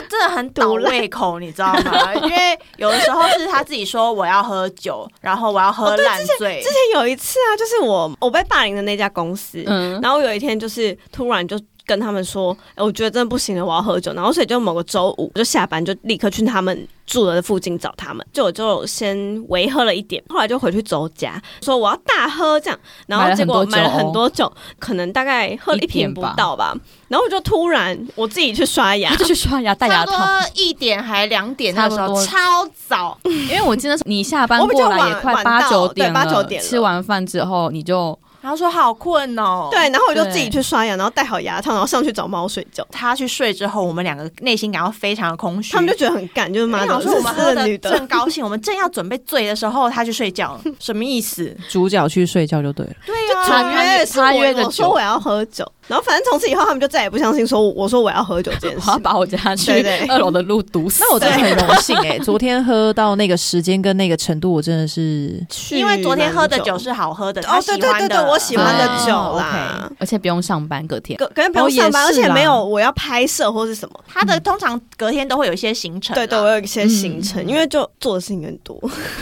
[0.09, 2.15] 真的很倒胃口，你知道吗？
[2.15, 6.61] 因为有的时候是他自己说我要喝酒，然后我要喝 烂醉。
[6.63, 11.59] 之，前有一次啊，就是我我被霸凌的那家公司，嗯，然后有一天就是突然就
[11.91, 14.13] 跟他们说，哎、我觉得真的不行了，我要喝酒。
[14.13, 26.73] 然后所以就某个周五我就下班就立刻去他们住的附近找他们，就我就先微喝了一点，后来就回去周家说我要大喝这样，然后结果买了买了很很多酒，可能大概喝了一一瓶不到吧。
[27.09, 30.13] 然后我就突然我自己去刷牙，就去刷牙戴牙套。
[30.13, 32.39] 差不多一点还两点那时候超
[32.87, 36.69] 早，因为我记得你下班过来也快八到对九点了，八九点了。
[36.69, 42.87] 吃完饭之后你就然后说好困哦，对，然后我就自己去刷牙，然后戴好牙套，然后上去找猫睡觉。
[42.91, 45.73] 他去睡之后，我们两个内心感到非常的空虚。
[45.73, 51.55] 他们就觉得很干，就是妈的，想说我们喝的这女的正高兴，我们正要准备醉的时候，他去睡觉，什么意思？
[51.69, 52.93] 主角去睡觉就对了。
[53.05, 58.99] 对啊他约他约我说我要喝酒，然后反正从此以后他们就再也不相信说我说我要喝酒这件事我要。
[59.01, 61.03] 把我家去对对二楼的路堵死。
[61.03, 69.91] 那我真的很荣幸哎、 昨天喝到那个时间跟那个程度，我真的是因为昨天喝的酒是好喝的，哦对对，对对，我喜欢的哦酒哦啦。
[69.99, 74.01] 而且不用上班，隔天隔隔天不用上班，而且没有我要拍摄或是什么。
[74.07, 76.15] 他的通常隔天都会有一些行程。
[76.15, 78.79] 对对，我有一些行嗯程，因为就做的事情很多，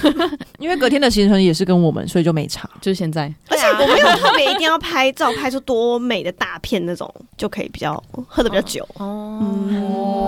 [0.58, 2.68] 因为隔天的行程也是跟我们，所以就没差。
[2.82, 3.32] 就是现在。
[3.48, 8.86] 而且我没有特别一定要拍照拍出多美的大片那种，就可以比较喝的比较久。
[8.98, 10.24] 哦，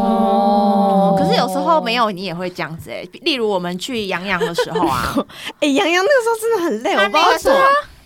[1.18, 5.14] 可是有时候没有，你也会这样子哎、例如我们去杨洋的时候啊，
[5.60, 7.58] 哎，杨洋那个时候真的很累，我他不知道为什么。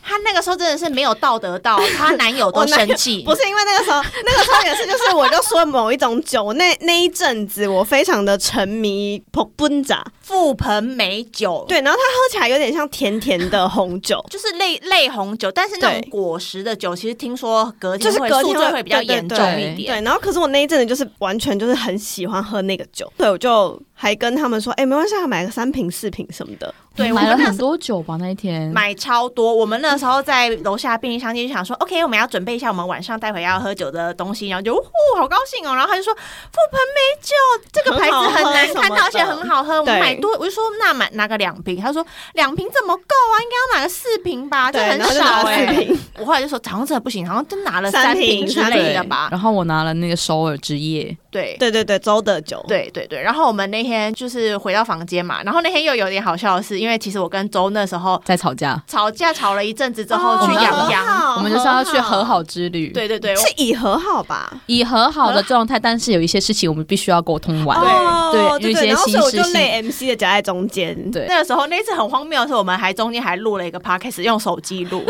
[0.04, 3.22] 她那个时候真的是没有道德到， 她男友都生气。
[3.22, 19.76] 不是因为那个时候，那个时候也是，就是我就说某一种酒，那那一阵子我非常的沉迷普奔扎，覆盆美酒，，对，然后它喝起来有点像甜甜的红酒， 就是类类红酒，但是那种果实的酒，其实听说隔天就是会隔天会宿醉会比较严重一点。
[19.76, 28.70] 对，然后可是我那一阵子就是完全就是很喜欢喝那个酒，对我就还跟他们说，哎、没关系，啊，买个三瓶四瓶什么的，对，我买了很多酒吧那一天。
[28.72, 29.54] 买超多。
[29.54, 35.74] 我们那时候在楼下便利商店就想说，OK，我们要准备一下我们晚上待会要喝酒的东西，然后就呼，好高兴哦。
[35.74, 37.34] 然后他就说，覆盆美酒
[37.72, 41.80] 这个牌子很难看到，而且很好喝，我们买多，我就说那买拿个两瓶。
[41.80, 42.04] 他说
[42.34, 43.34] 两瓶怎么够啊？
[43.42, 49.28] 应该要买个四瓶吧，就，很少哎、四瓶，我后来就说，好像真的不行，好像真拿了三瓶之类的吧。
[49.30, 51.56] 然后我拿了那个首尔之夜，对。
[51.58, 64.52] 对对对，周的酒，对对对，然后我们那天就是回到房间嘛，然后那天又有点好笑的是，因为其实我跟周那时候在吵架，吵架吵了一阵子之后哦去养和羊，我们就是要去和好之旅。，对对对，是以和好吧？
[64.66, 67.80] 以和好的状态，但是有一些事情我们必须要沟通完。
[67.80, 71.24] 哦对对对，有一些然后所以我心事就累 MC 的夹在中间，对。
[71.26, 75.00] 那个时候那一次很荒谬的是，我们还中间还录了一个 podcast，用手机录，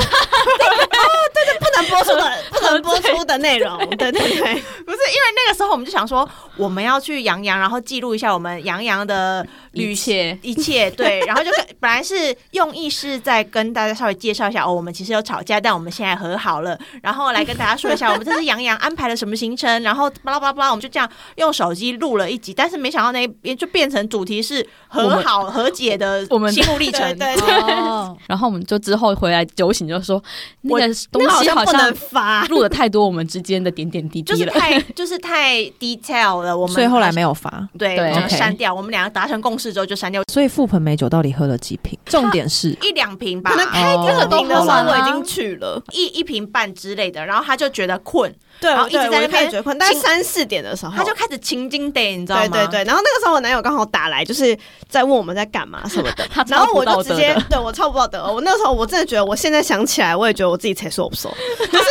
[1.61, 10.39] 不能播出的不能播出的内容， 对对对，不是因为那个时候我们就想说，我们要去杨洋，然后记录一下我们杨洋的旅一切。
[10.43, 30.23] 一切对， 然后就跟本来是用意是在跟大家稍微介绍一下哦，我们其实有吵架，但我们现在和好了，然后来跟大家说一下我们这次杨洋安排了什么行程，然后巴拉巴拉巴拉，我们就这样用手机录了一集，但是没想到那边就变成主题是和好和解的 我们心路历程，对对哦，然后我们就之后回来酒醒就说，
[30.63, 34.53] 那个东西好像不能发，录了太多我们之间的点点滴滴就是滴了。
[34.53, 37.69] 太 就是太 detail 了，我们所以后来没有发。
[37.79, 38.09] 对，对。
[38.11, 40.23] 我们 OK 删掉，我们两个达成共识之后就删掉。
[40.31, 41.99] 所以覆盆美酒到底喝了几瓶？
[42.07, 43.51] 重点是一两瓶吧。
[43.51, 48.33] 可，能开哦这个瓶的时候都喝完我已经去了，一一瓶半之类的，然后他就觉得困，
[48.65, 52.49] 对，然后一直在那边始觉得困，大概三四点的时候，他就开始情经 day，你知道吗？
[52.49, 54.57] 对对对，然后那个时候我男友刚好打来，就是
[54.89, 58.25] 在问我们在干嘛什么的 然后我就直接对我超不道德。
[58.25, 61.35] 我那时候我真的觉得，我现在想起来，我也觉得我自己才说不熟，
[61.71, 61.85] 就是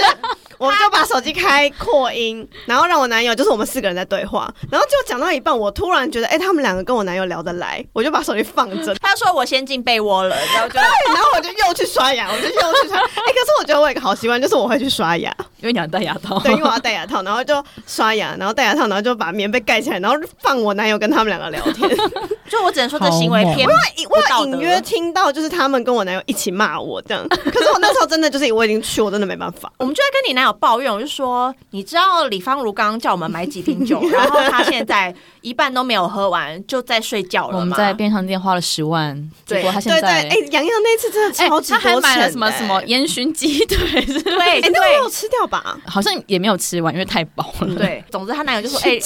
[0.67, 8.95] 我就把手机开扩音，然后让我男友就是我们四个人在对话，然后就讲到一半，我突然觉得，哎、他们两个跟我男友聊得来， 我就把手机放着。
[8.95, 12.97] 他说我先进被窝了，然后就然后我就又去刷牙，我就又去刷。
[12.97, 21.89] 哎、可是我觉得我有一个好习惯，就是我会去刷牙，因为你要戴牙套，对，因为我要戴牙套，然后就刷牙，然后戴牙套，然后就把棉被盖起来，然后放我男友跟他们两个聊天。
[22.49, 23.73] 就我只能说这行为偏我
[24.15, 27.27] 不道德有隐约听到，就是他们跟我男友一起骂我这样。
[27.29, 29.71] 可是我那时候真的就是我已经去，我真的没办法。
[29.79, 37.59] 我们就在跟你男友抱怨，我就说，你知道李芳如刚刚叫我们买几瓶酒， 然后他现在一半都没有喝完，就在睡觉了？
[37.59, 45.77] 我们在便利商店花了十万，对结果他现对对，在哎、洋洋那次真的哎超级他还买了什么哎什么烟熏鸡腿，是对哎、那我有吃掉吧？
[45.85, 47.75] 好像也没有吃完，因为太饱了。
[47.75, 48.99] 对，总之她男友就说，哎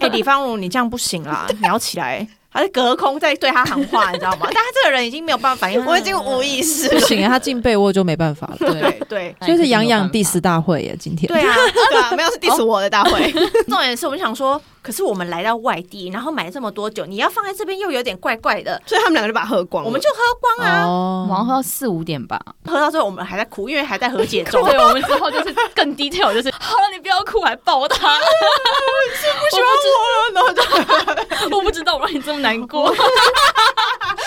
[0.00, 2.26] 哎，李芳如你这样不行啦， 你要起来。
[2.54, 4.46] 他是隔空在对他喊话，你知道吗？
[4.46, 6.94] 但他这个人已经没有办法反应，我已经无意识了。
[6.94, 8.56] 不行啊，他进被窝就没办法了。
[8.58, 11.56] 对对对所以是养养第 diss 大会耶，今天对啊，
[11.90, 13.30] 对啊，没有是 diss 我的大会。
[13.68, 19.88] 重点是我们想说，可是我们来到外地，然后买了这么多酒，你要放在这边又有点怪怪的，所以他们两个就把它喝光了。
[19.88, 20.84] 我们就喝光啊。
[20.84, 22.38] 哦我们喝到四五点吧。
[22.66, 24.62] 喝到最后我们还在哭，因为还在和解中。
[24.68, 28.18] 对，我们之后就是更 detail，就是 好了，你不要哭，还抱他。
[28.18, 32.94] 不喜欢我了，然后就 我不知道我让你这么难过。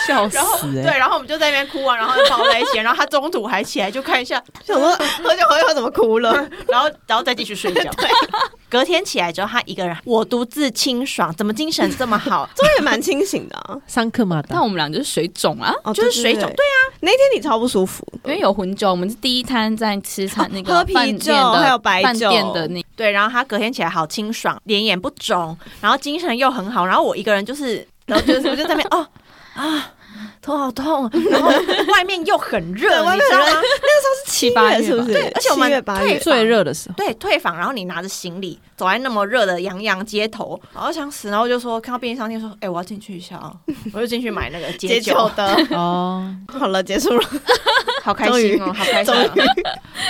[0.07, 0.83] 笑然后死哎！
[0.83, 4.89] 对，然后我们就在那边哭啊，然后就抱在一起，然后他中途还起来就看一下，想说
[5.23, 6.33] 喝酒喝一喝怎么哭了？
[6.67, 7.91] 然后然后再继续睡觉。
[8.69, 12.49] 隔天起来之后，他一个人，我独自清爽，怎么精神这么好？
[12.55, 13.77] 这也蛮清醒的啊。
[13.87, 16.41] 桑克嘛但我们俩就是水肿啊，哦就是水肿。
[16.43, 29.07] 对对啊，那天你超不舒服，因为有混酒，我们是第一摊在吃餐那个喝啤饭店酒的还有白饭酒店的那对，然后他隔天起来好清爽，脸也不肿，然后精神又很好，然后我一个人就是，然后就是我就在那边哦
[29.53, 29.93] 啊。
[30.47, 31.49] 头好痛， 然后
[31.89, 33.45] 外面又很热，你知道吗那个时候
[34.25, 34.31] 是？
[34.31, 35.13] 七八月是不是？
[35.13, 43.51] 对而且我们七月八月退最热的时候，对，退房，然后你拿着行李走在那么热的洋洋街头，然后想死，然后就说看到便利商店说，哎、我要进去一下啊，
[43.93, 45.45] 我就进去买那个解解酒的。
[45.75, 47.29] 哦，好了，结束了，
[48.03, 49.13] 好开心哦，好开心、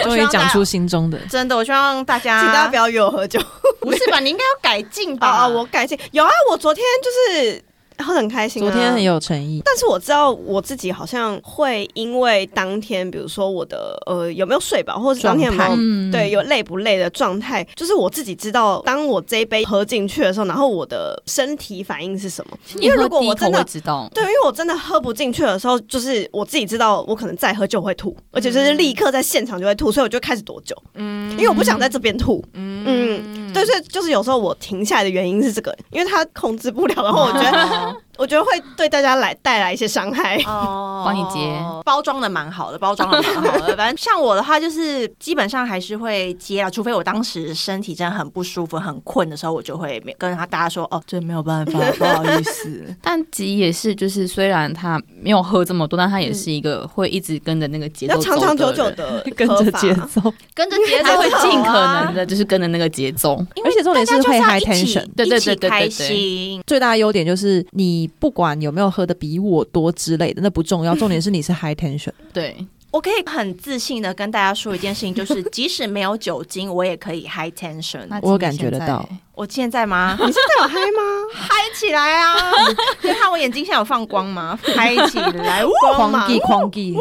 [0.03, 1.17] 终于讲出心中的。
[1.29, 3.39] 真的，我希望大家，请大家不要约我喝酒。
[3.79, 4.19] 不是吧？
[4.19, 5.27] 你应该要改进吧？
[5.27, 7.63] 啊，我改进有啊，我昨天就是
[8.03, 9.07] 喝得很开心、啊，昨天很。
[9.07, 22.57] 有诚意，但是我知道我自己好像会因为当天，比如说我的呃有没有睡饱，或者是当天有没有嗯对有累不累的状态，就是我自己知道，当我这一杯喝进去的时候，然后我的身体反应是什么。
[22.81, 32.43] 因为如果我真的知道，对，因为我真的喝不进去的时候，就是我自己知道，我可能再喝就会吐，而且就是立刻在现场就会吐，所以我就开始躲酒，嗯因为我不想在这边吐。
[32.53, 40.37] 嗯嗯，对，所以就是有时候我停下来的原因是这个，因为他控制不了，然后我觉得，得我觉得会对大家来带来一些伤害。
[40.45, 43.77] 哦 帮你接，包装的蛮好的，包装的蛮好的。
[43.77, 52.83] 反正像我的话，就是基本上还是会接啊，除非我当时身体真的很不舒服、很困的时候，我就会跟他大家说，哦，这没有办法，不好意思。
[53.01, 63.35] 但吉也是，就是虽然他没有喝这么多，但他也是一个会一直跟着那个节奏要长长久久的 跟着节奏，跟着节奏会尽可啊能的，就是跟着那个节奏。
[63.63, 65.05] 而且重点是会 high tension。
[65.15, 66.63] 对对对开对对对心。
[66.65, 72.11] 最大的优点就是你不管有没有喝的比我多之类的，那不重要， 重点是你是 high tension。
[72.33, 72.55] 对，
[72.91, 78.05] 我可以很自信的跟大家说一件事情，就是即使没有酒精，我也可以 high tension。
[78.07, 80.17] 那我感觉得到我现在吗？
[80.19, 81.01] 你现在有嗨吗？
[81.31, 82.33] 嗨起来啊！
[83.03, 84.57] 你看我眼睛现在有放光吗？
[84.75, 85.63] 嗨起来！
[85.95, 86.97] 光芒狂记狂记，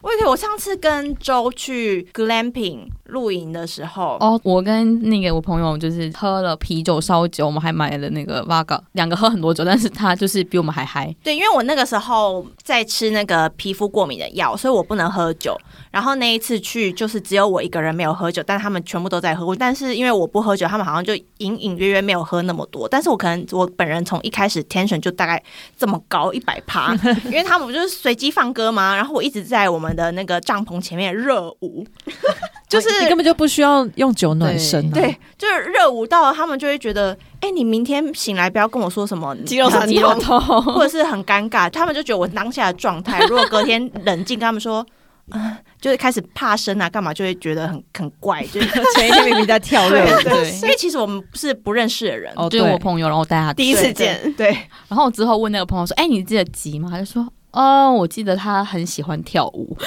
[0.00, 11.14] 我我上次跟周去 glamping 露营的时候，哦，我跟那个我朋友就是喝了啤酒、烧酒，我们还买了那个 Vaga，两个喝很多酒，但是他就是比我们还嗨。
[11.22, 15.54] 对，因为我那个时候在吃那个皮肤过敏的药，所以我不能喝酒。
[15.90, 19.54] 然后那一次去，就是只有我一个人没有喝酒，但他们全部都在喝。
[19.54, 22.88] 但是因为我不喝酒，他们好像就隐隐约约没有喝那么多。
[22.88, 25.42] 但是我可能我本人从一开始 tension 就大概
[25.76, 26.94] 这么高一百趴，
[27.26, 28.94] 因为他们不就是随机放歌吗？
[28.94, 31.84] 然后我一直在我们的那个帐篷前面热舞，
[32.68, 34.90] 就是你根本就不需要用酒暖身、啊。
[34.94, 44.84] 对，就是热舞到他们就会觉得，哎、你明天醒来不要跟我说什么肌肉酸肌肉痛，痛，或者是很尴尬，他们就觉得我当下的状态，如果隔天冷静跟他们说，
[45.30, 52.72] 啊、 就是开始怕生啊，干嘛就会觉得很很怪，就是 前一天明明在跳热舞，对因为其实我们是不认识的人，哦，就是对。
[52.72, 54.48] 我朋友，然后我带他第一次见，对，
[54.88, 59.76] 然后我之后问那个朋友说：“哎、你记得吉吗？”他就说：“哦，我记得他很喜欢跳舞。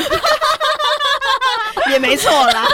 [1.91, 2.67] 也没错啦，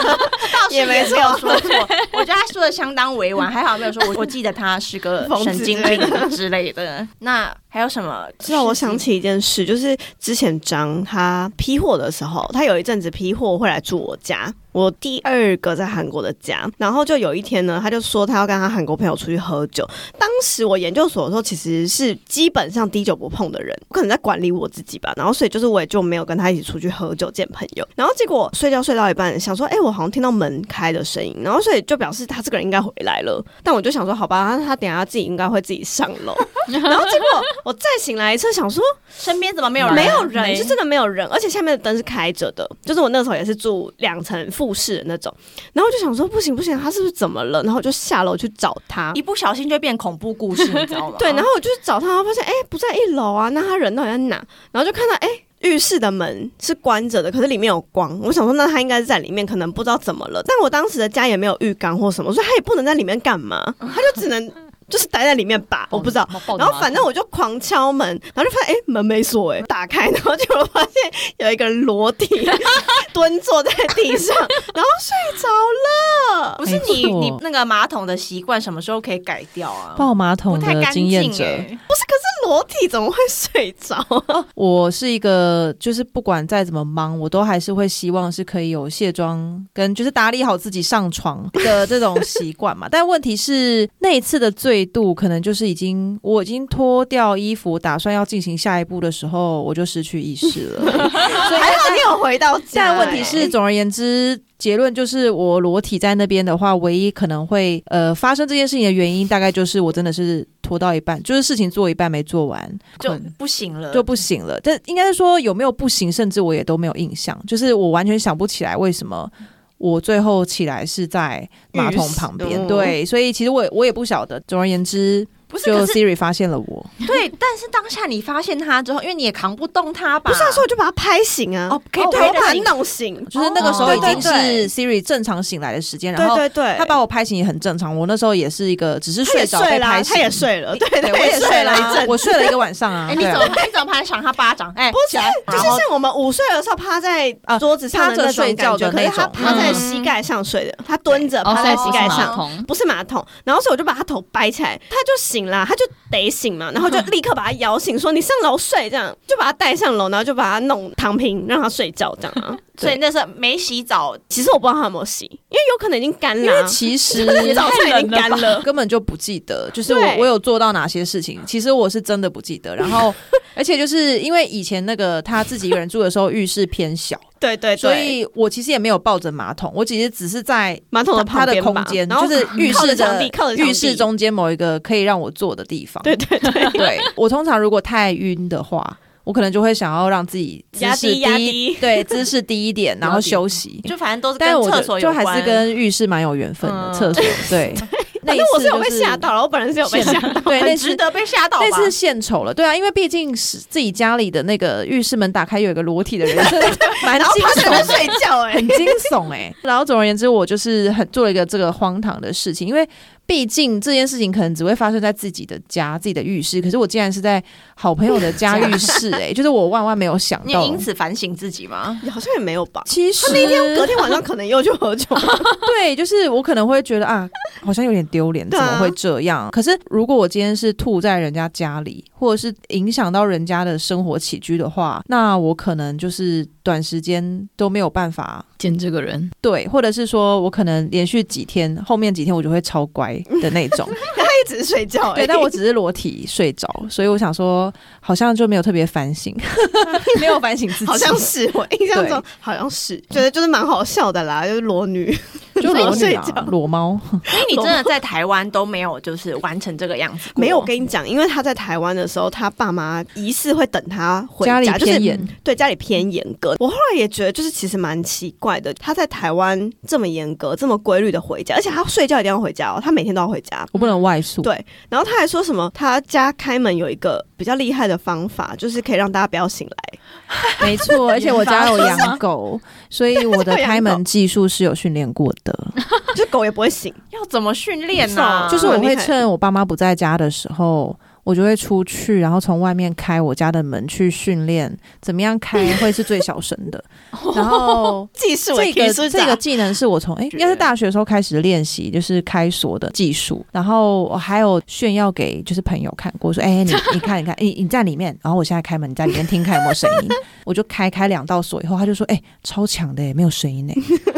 [0.74, 1.18] 也没没有说
[1.60, 7.06] 错，我觉得他说的相当委婉，还好没有说我我记得他是个 神经病 之类的。
[7.20, 8.26] 那还有什么？
[8.38, 16.68] 之后我想起一件事，就是之前张他批货的时候，他有一阵子批货会来住我家，我第二个在韩国的家。
[16.76, 19.88] 然后就有一天呢，他就说他要跟他韩国朋友出去喝酒。
[20.18, 25.12] 当时我研究所的时候，其实是基本上滴酒不碰的人，我可能在管理我自己吧。
[25.16, 27.88] 然后所以就是我也就没有跟他一起出去喝酒见朋友。
[27.94, 33.40] 然后结果睡觉睡到一半，想说，哎、我好像听到门开的声音，然后所以就表示他这个人应该回来了。
[33.62, 36.34] 但我就想说，好吧，那他等下自己应该会自己上楼。
[36.80, 37.26] 然后结果
[37.64, 39.94] 我再醒来一次，想说身边怎么没有人？
[39.94, 42.68] 没有人，没是真的没有人，而且下面的灯是开着的。
[42.84, 45.34] 就是我那时候也是住两层复式的那种，
[45.72, 47.62] 然后我就想说不行不行，他是不是怎么了？
[47.62, 49.12] 然后我就下楼去找他。
[49.14, 51.16] 一不小心就变恐怖故事，你知道吗？
[51.20, 54.42] 对，然后我就去找他，发现哎、不在一楼啊，那他人到底在哪？
[54.72, 55.28] 然后就看到哎。
[55.60, 58.20] 浴室的门是关着的，可是里面有光。
[58.20, 60.42] 我想说，那他应该是在里面，可能不知道怎么了。
[60.46, 64.52] 但我当时的家也没有浴缸或什么，所以他也不能在里面干嘛，他就只能
[64.88, 66.28] 就是待在里面吧，我不知道。
[66.58, 70.92] 然后反正我就狂敲门，然后就发现哎、诶门没锁哎、打开，然后就发现
[71.38, 72.26] 有一个人裸体
[73.12, 74.36] 蹲坐在地上，
[74.74, 76.56] 然后睡着了。
[76.58, 79.94] 不是你你那个马桶的习惯什么时候可以改掉啊？
[79.96, 81.58] 抱马桶的不太干净经验者，哎。
[81.88, 84.44] 不是，可是裸体怎么会睡着啊？
[84.54, 92.88] 我是一个，就是不管再怎么忙，我都还是会希望是可以有卸妆跟就是打理好自己上床的这种习惯嘛。
[92.90, 100.80] 但问题是那一次的醉度，可能就是已经我已经脱掉衣服，打算要进行下一步的时候，我就失去意识了。
[100.90, 114.58] 所以还好你有回到家、但问题是，哎总而言之，结论就是我裸体在那边的话，唯一可能会呃发生这件事情的原因，大概就是我真的是拖到一半，就是事情做一半没做完，就不行了，就不行了。
[114.60, 119.30] 但应该是说有没有不行，甚至我也都没有印象，就是我完全想不起来为什么。
[119.78, 124.40] 我最后起来是在马桶旁边，对，所以其实我也我也不晓得。
[124.46, 125.66] 总而言之，不是？
[125.66, 130.30] 就 Siri 发现了我，对，但是当下你发现他之后，因为你也扛不动他吧？
[130.30, 133.26] 不是啊，所以我就把他拍醒啊，哦可以对我把他拍得醒弄醒。
[133.30, 134.28] 就是那个时候哦已经是
[134.68, 137.96] Siri 正常醒来的时间，然后对对对，他把我拍醒也很正常。
[137.96, 142.06] 我那时候也是一个只是睡着被，拍醒，他也睡了，对，对，我也睡了一阵。
[142.08, 143.06] 我睡了一个晚上啊。
[143.10, 144.72] 哎，你怎么你怎么拍赏他巴掌？
[144.76, 145.16] 哎，不是，
[145.52, 153.24] 就是像我们午睡的时候趴在啊桌子上趴着睡觉的可是他那种趴在嗯膝盖上睡的，他蹲着哦，趴在膝盖上，不是马桶。
[153.44, 162.56] 然后所以我就把他头掰起来，他就醒了，他就得醒嘛，然后就立刻把他摇醒，说你上楼睡，这样就把他带上楼，然后就把他弄躺平，让他睡觉，这样啊。
[162.76, 168.60] 所以那时候没洗澡，其实我不知道他有没有洗，因为有可能已经干了啊，因为其实 早餐已经干了。
[168.66, 172.74] 根本就不记得，就是我我有做到哪些事情，其实我是真的不记得。
[172.74, 173.14] 然后，
[173.54, 186.02] 而且就是因为以前那个他自己一个人住的时候，浴室偏小，对对对，所以我其实也没有抱着马桶，我其实只是在马桶的它的空间，然后就是浴室的浴室中间某一个可以让我坐的地方。
[186.02, 191.50] 对对对，对我通常如果太晕的话，我可能就会想要让自己姿势压低压低。
[191.50, 193.80] 低，对，姿势低一点， 然后休息。
[193.84, 196.94] 就反正都是跟厕所有关，就就还是跟浴室蛮有缘分的，嗯。
[196.94, 197.74] 厕所对。
[198.24, 200.40] 那反一正我是有被吓到了，我本人是有被吓到。
[200.40, 201.66] 对，值得被吓到吧。
[201.68, 206.36] 那次献丑了，对啊，因为毕竟是自己家里的那个浴室门打开有一个裸体的人，
[207.04, 207.94] 蛮然后惊他在那悚的。
[207.94, 212.86] 睡觉，哎，很惊悚哎、然后总而言之，我就是很做了一个这个荒唐的事情，因为
[213.26, 217.42] 毕竟这件事情可能只会发生在自己的家、自己的浴室，可是我竟然是在
[217.74, 220.68] 好朋友的家浴室、哎， 就是我万万没有想到你。
[220.68, 221.98] 因此反省自己吗？
[222.10, 222.82] 好像也没有吧。
[222.86, 225.06] 其实那天隔天晚上可能又去喝酒，
[225.66, 227.28] 对，就是我可能会觉得啊，
[227.62, 229.50] 好像有点丢脸，怎么会这样？
[229.50, 238.44] 可是如果我今天是吐在人家家里，或者是影响到人家的生活起居的话，那我可能就是短时间都没有办法。
[238.58, 243.86] 见这个人，对，或者是说我可能连续几天，后面几天我就会超乖的那种。
[244.34, 249.34] 他也只是睡觉而对，但我只是裸体睡着，所以我想说，好像就没有特别反省，
[250.18, 255.16] 没有反省自己，好像是我印象中好像是觉得就是蛮好笑的啦，就是裸女。
[255.54, 257.00] 就裸女啊 睡觉，裸猫。
[257.08, 260.28] 所以你真的在台湾都没有就是完成这个样子？
[260.34, 266.56] 没有，我跟你讲，因为他在台湾的时候，他爸妈疑似会等他回家里就是严，对家里偏严格。
[266.58, 273.64] 我后来也觉得，就是其实蛮奇怪的，他在台湾这么严格、这么规律的回家，而且他睡觉一定要回家哦，他每天都要回家。
[273.70, 274.42] 我不能外宿。
[274.42, 279.98] 对，然后他还说什么，他家开门有一个比较厉害的方法，就是可以让大家不要醒来。
[280.60, 282.60] 没错，而且我家有养狗，
[282.90, 285.56] 所以我的 开门技术是有训练过的。
[286.16, 286.92] 就狗也不会醒。
[287.10, 288.48] 要怎么训练呢哦？
[288.50, 294.70] 就是我会趁我爸妈不在家的时候，我就会出去，然后从外面开我家的门去训练
[295.00, 296.84] 怎么样开会是最小声的。
[297.34, 303.44] 然后技术这个这个技能是我从哎，应该是大学的时候开始练习，就是开锁的技术。
[303.50, 310.08] 然后我还有炫耀给就是朋友看过，说哎，你你看 你看，你你在里面，然后我现在开门，你在里面听看有没有声音。
[310.44, 313.72] 我就开开两道锁以后，他就说哎，超强的耶，没有声音呢。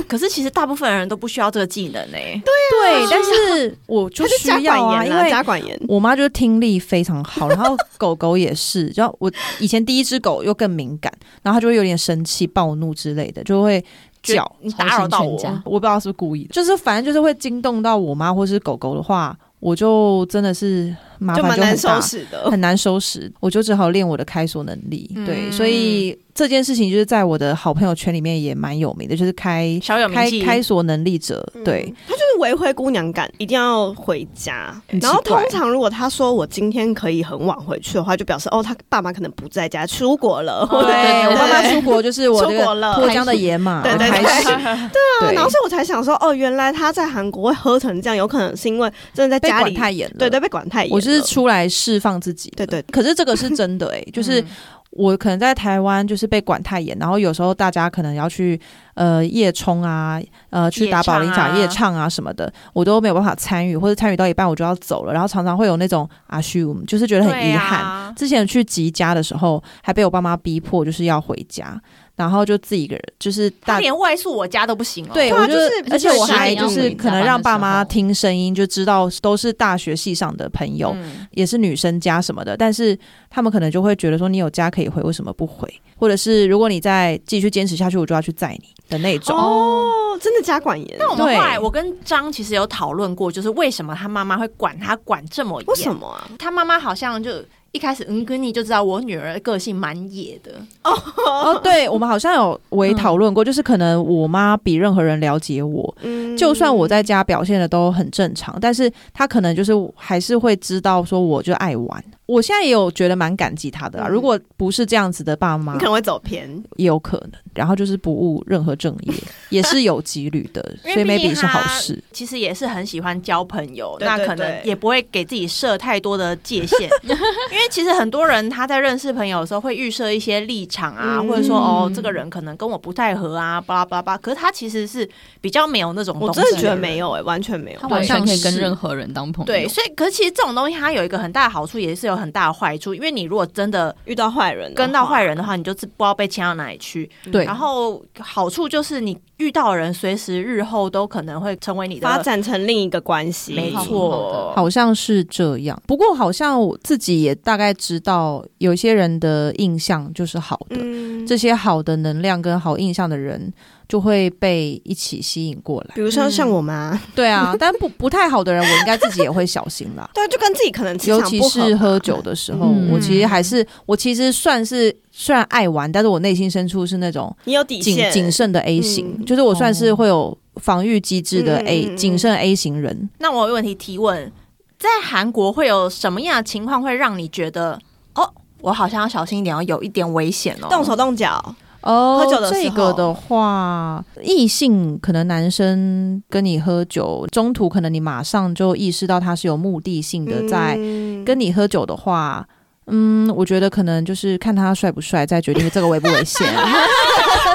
[0.09, 5.79] 可是其实大部分人都不需要这个技能欸诶、对，但是我就是需要啊，因为家管严。
[5.89, 13.85] 我妈就是听力非常好，然后狗狗也是，然后我以前第一只狗又更敏感，然后它就会有点生气、暴怒之类的，就会
[14.23, 14.51] 叫。
[14.61, 25.11] 你打扰到我我不知道是不是故意的，就是反正就是会惊动到我妈或是狗狗的话，我就真的是麻烦就蛮难收，拾的，很难收拾，我就只好练我的开锁能力。
[25.27, 29.79] 对，嗯所以这件事情就是在我的好朋友圈里面也蛮有名的，就是开。
[30.13, 31.47] 开开锁能力者。
[31.65, 34.75] 对，他就是维护姑娘感，一定要回家。
[35.01, 40.67] 然后通常如果他说我今天可以很晚回去的话，就表示哦，他爸妈可能不在家，出国了。
[40.71, 44.21] 哦对对我爸妈出国就是我这个出国了脱缰的野马对对对。
[44.21, 50.17] 对啊，然后所以我才想说，哦，原来他在韩国会喝成这样，有可能是因为真的在家里，太严了。
[50.19, 52.67] 对对，被管太严是出来释放自己的。
[52.67, 52.83] 对对。
[52.93, 54.47] 可是这个是真的哎、 就是嗯。
[54.91, 58.59] 我可能在台湾就是被管太严，然后有时候大家可能要去
[58.95, 61.49] 呃夜冲啊，呃去打保龄夜唱啊。
[61.49, 67.79] 场夜唱啊什么的，我都没有办法参与，或者参与到一半我就要走了，然后常常会有那种阿虚，就是觉得很遗憾。
[67.79, 68.15] 啊。
[68.17, 71.79] 之前去吉家的时候，还被我爸妈逼迫就是要回家，
[72.17, 75.11] 然后就自己一个人，就是大他连外宿我家都不行哦。
[75.13, 82.99] 对，对啊我就是，而且我还就是可能让爸妈听声音就知道都是大学系上的朋友，嗯也是女生家什么的，但是
[83.31, 85.73] 他们可能就会觉得说你有家可以回，为什么不回？
[85.99, 89.35] 或者是如果你再继续坚持下去，我就要去载你的那种。
[89.35, 90.97] 哦，真的家管严。
[90.99, 95.67] 那我们后对来，我跟张其实有讨论过，就是为什么他妈妈会管他管这么严？
[95.67, 95.95] 为什？
[95.95, 96.29] 么啊？
[96.39, 97.43] 他妈妈好像就
[97.77, 100.53] 一开始嗯跟你就知道我女儿个性蛮野的，
[100.83, 106.35] 哦，对，我们好像有微讨论过，就是可能我妈比任何人了解我，嗯。
[106.37, 112.05] 就算我在家表现的都很正常，但是她可能就是还是会知道说我就爱玩。
[112.27, 114.07] 我现在也有觉得蛮感激他的啦。
[114.09, 116.63] 嗯如果不是这样子的爸妈你可，能会走偏。
[116.77, 117.33] 也有可能。
[117.55, 119.15] 然后就是不务任何正业，
[119.49, 122.03] 也是有几率的，所以 maybe 是好事。
[122.13, 135.09] 其实也是很喜欢交朋友，那可能也不会给自己设太多的界限， 因为其实很多人他在认识朋友的时候会预设一些立场啊，嗯或者说哦这个人可能跟我不太合啊，巴拉巴拉巴拉，可是他其实是
[135.41, 137.89] 比较没有那种东西，我真的觉得没有哎、完全没有他。
[137.89, 139.47] 完全可以跟任何人当朋友。
[139.47, 147.09] 对，所以可是其实这种东西它有一个很大的好处，也是有很大的坏处，因为你如果真的遇到坏人，跟到坏人的话，你就是不知道被牵到哪里去。
[147.31, 155.81] 对，然后好处就是你遇到的人，随时日后都可能会成为你的发展成另一个关系，没错，好像是这样。
[155.87, 163.53] 不过好像我自己也大概知道，有一些人的印象就是好的，嗯，这些好的能量跟好印象的人
[163.89, 165.91] 就会被一起吸引过来。
[165.95, 170.09] 比如说像我妈，对啊， 但不不太好的人，我应该自己也会小心啦。
[170.13, 183.09] 对，就跟自己可能尤其是喝酒的时候，嗯我其实还是我其实算是虽然爱玩，但是我内心深处是那种你有底谨线，谨慎的 A 型，嗯就是我算是会有防御机制的嗯 A 谨慎 A 型人。
[183.19, 184.33] 那我有问题提问，
[184.79, 187.79] 在韩国会有什么样的情况会让你觉得
[188.15, 188.29] 哦，
[188.61, 190.69] 我好像要小心一点，哦，有一点危险哦？
[190.69, 202.47] 动手动脚，哦，喝酒的时候这个的话，异性可能男生跟你喝酒，中途可能你马上就意识到他是有目的性的在嗯跟你喝酒的话。
[202.89, 206.47] 嗯，我觉得可能就是看他帅不帅，再决定这个危不危险。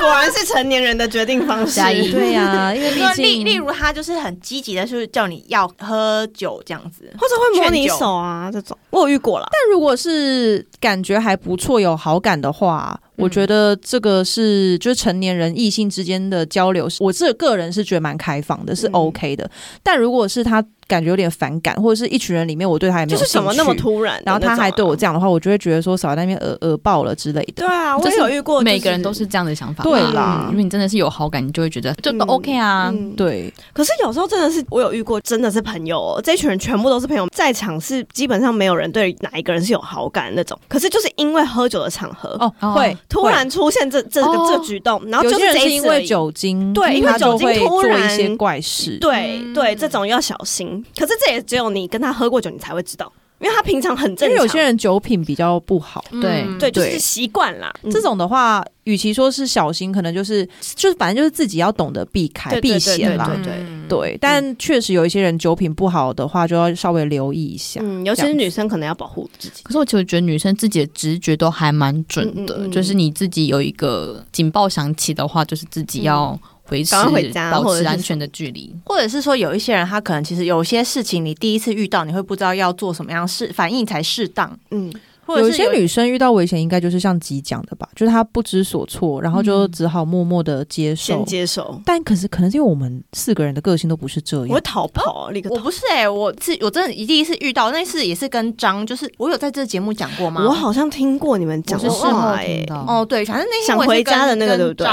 [0.02, 1.80] 果然是成年人的决定方式。
[2.12, 7.10] 对呀、因为毕例竟例如他就是很积极的，就是叫你要喝酒这样子。
[7.18, 9.48] 或者会摸你手啊，这种我有遇过了。
[9.52, 19.50] 但如果是感觉还不错、有好感的话，我觉得这个是就是成年人异性之间的交流，我这个人是觉得蛮开放的，是嗯 OK 的。
[19.84, 27.54] 但如果是他感觉有点反感，或者是一群人里面我对他也没有就是怎么那么突然然后他还对我这样的话，我就会觉得说少在那边耳耳爆了之类的。
[27.54, 29.90] 对啊，我也有遇过，每个人都是这样的想法吧。
[29.90, 32.90] 对啦嗯因为你真的是有好感，你就会觉得就都 OK 啊。
[32.94, 40.60] 嗯对，可是有时候真的是我有遇过，真的是朋友、哦，这群人全部都是朋友，在场是基本上没有人对哪一个人是有好感的那种。
[40.68, 46.02] 可是就是因为喝酒的场合，哦，哦会突然出现这这个、哦这举动，然后有就这些人是因为。
[46.06, 48.98] 酒精，对因为酒精突然一些怪事。
[49.00, 50.84] 对、嗯对，这种要小心。
[50.98, 54.30] 可是这也只有你跟他喝过酒，你才会知道，因为他平常很正常。
[54.30, 57.72] 因为有些人酒品比较不好，对嗯对，就是习惯啦。
[57.84, 60.46] 嗯这种的话，与其说是小心，可能就是
[60.76, 63.32] 就是反正就是自己要懂得避开避对对对嫌啦。
[63.44, 67.82] 对对，但确实有一些人酒品不好的话，就要稍微留意一下。
[67.84, 69.64] 嗯，尤其是女生可能要保护自己。
[69.64, 77.04] 可是我其实觉得女生自己的直觉都还蛮准的，嗯嗯嗯就是你自己有一个警报响起的话，就是自己要回家
[77.52, 78.74] 保或者是持安全的距离。
[78.86, 84.90] 或者是说，有一些人他可能其实有些事情，你第一次遇到，你会不知道要做什么样事反应才适当，嗯，
[85.26, 91.14] 或者是有一些女生遇到危险，应该就是像吉讲的吧，就是她不知所措，然后就嗯只好默默的接受。
[91.14, 91.80] 先接受。
[91.86, 95.56] 但可是可能是因为我们四个人的个性都不是这样我会，逃跑，立刻逃。
[95.56, 100.44] 我不是哎、我是我真的第一次遇到那次也是跟张，就是我有在这节目讲过吗？
[100.46, 104.88] 我好像听过你们我讲是事后话哎，哦，对，反正那天想回家的那个对不对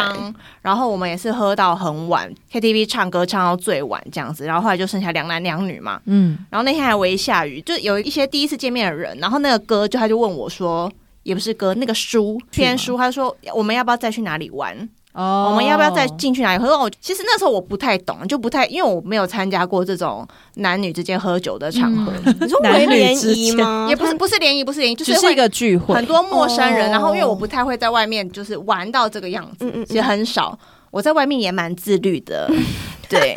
[0.60, 5.98] 然后我们也是喝到很晚，KTV 唱歌唱到最晚这样子，然后后来就剩下两男两女嘛。
[6.04, 10.90] 嗯，然后那天还微下雨，就有一些第一次见面的人，然后那个歌就他就问我说，
[11.22, 12.66] 也不是哥，那个书去吗？
[12.66, 14.76] 篇书，他说我们要不要再去哪里玩？
[15.12, 15.48] 哦。
[15.50, 16.62] 我们要不要再进去哪里？
[16.62, 23.86] 可是我其实那时候我不太懂，就不太，因为我没有参加过这种男女之间喝酒的场合，你说 为联谊吗？
[23.88, 25.94] 也不是不是联谊，不是联谊，就是一个聚会。
[25.94, 26.90] 很，多陌生人，哦。
[26.90, 29.86] 然后因为我不太会在外面就是玩到这个样子，嗯嗯嗯。
[29.86, 30.58] 其实很少。
[30.90, 32.50] 我在外面也蛮自律的，
[33.10, 33.34] 对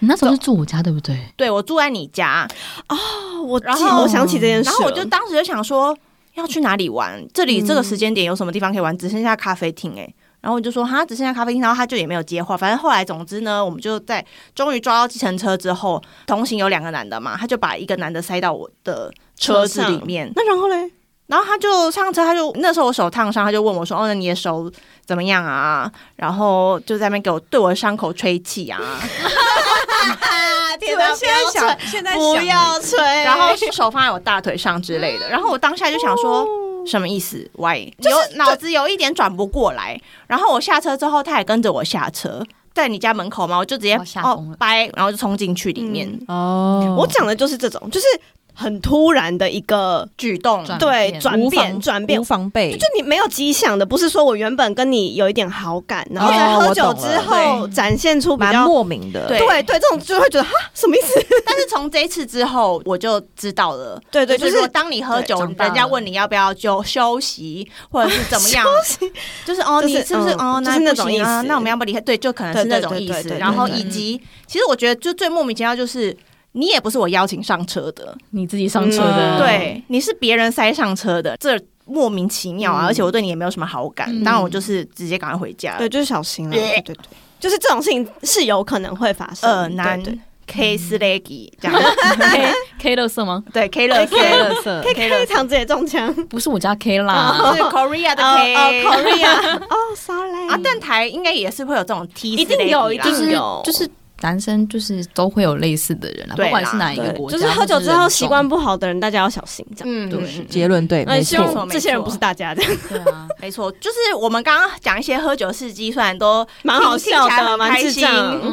[0.00, 1.16] 你那时候是住我家对不对？
[1.36, 2.48] 对，我住在你家，
[2.88, 2.96] 哦，
[3.42, 5.96] 我然后我想起这件事，然后我就当时就想说
[6.34, 8.96] 要去哪里玩，这里嗯这个时间点有什么地方可以玩？
[8.96, 12.56] 只剩下咖啡厅哎、然后我就说哈，只剩下咖啡厅，然后他就也没有接话。
[12.56, 14.24] 反正后来，总之呢，我们就在
[14.54, 20.90] 终于抓到计程车之后，同行有两个男的嘛，他就把一个男的塞到我的车子里面，那然后嘞，
[21.26, 24.70] 然后他就上车，他就那时候我手烫伤，他就问我说：“哦，那你的手
[25.04, 28.80] 怎么样啊？”然后就在那边给我对我的伤口吹气啊，
[30.80, 35.28] 天哪现在想现在不要吹，然后手放在我大腿上之类的。
[35.28, 36.46] 然后我当下就想说。
[36.86, 37.92] 什么意思？Why？
[37.98, 40.00] 有脑子有一点转不过来。
[40.26, 42.42] 然后我下车之后，他也跟着我下车，
[42.72, 46.08] 在你家门口嘛，我就直接哦掰，然后就冲进去里面。
[46.26, 48.06] 嗯哦，我讲的就是这种，就是
[48.54, 52.24] 很突然的一个举动，对转变转变无。
[52.30, 61.20] 防备，就你没有迹象的，不是说我原本跟你有一点好感，然后喝酒之后展现出比蛮较莫名的，对对对，这种就会觉得哈什么意思？
[61.44, 64.00] 但是从这一次之后，我就知道了。
[64.12, 68.64] 对对，就是当你喝酒，人家问你要不要就休息，或者是怎么样，
[69.44, 70.60] 就是哦，你是不是嗯哦？
[70.62, 72.00] 那是那种意思那我们要不离开？
[72.00, 73.30] 对，就可能是那种意思。
[73.30, 76.16] 然后以及，其实我觉得就最莫名其妙就是。
[76.52, 79.38] 你也不是我邀请上车的，你自己上车的，嗯。
[79.38, 82.84] 对，你是别人塞上车的，这莫名其妙啊！
[82.84, 82.86] 嗯。
[82.86, 84.24] 而且我对你也没有什么好感，嗯。
[84.24, 85.76] 当然我就是直接赶快回家。
[85.78, 86.56] 对，，就是小心了。
[86.56, 86.60] 对。
[86.60, 87.04] 对对对，
[87.38, 89.50] 就是这种事情是有可能会发生。
[89.50, 90.12] 呃，男对。
[90.12, 90.18] 对
[90.52, 91.80] K 斯雷吉这样，
[92.32, 93.40] K K 乐色吗？
[93.52, 96.12] 对 K 乐 K 乐色可以开场子也中枪。
[96.26, 100.48] 不是我家 K 啦，是 Korea 的哦 K 哦，Korea， 哦，sorry。
[100.48, 103.88] 啊，但台应该也是会有这种 T，一定有一定就是有就是
[104.22, 109.64] 男生就是都会有类似的人啊，不管是哪一个国家，就是喝酒之后习惯不不好的人，大家要小心。
[109.76, 118.06] 这样，嗯，对嗯结论对，那希没错，望这些人不是大家这样，对啊， 没错，就是我们刚刚讲一些喝酒事迹，虽然都蛮好笑的，蛮很开心、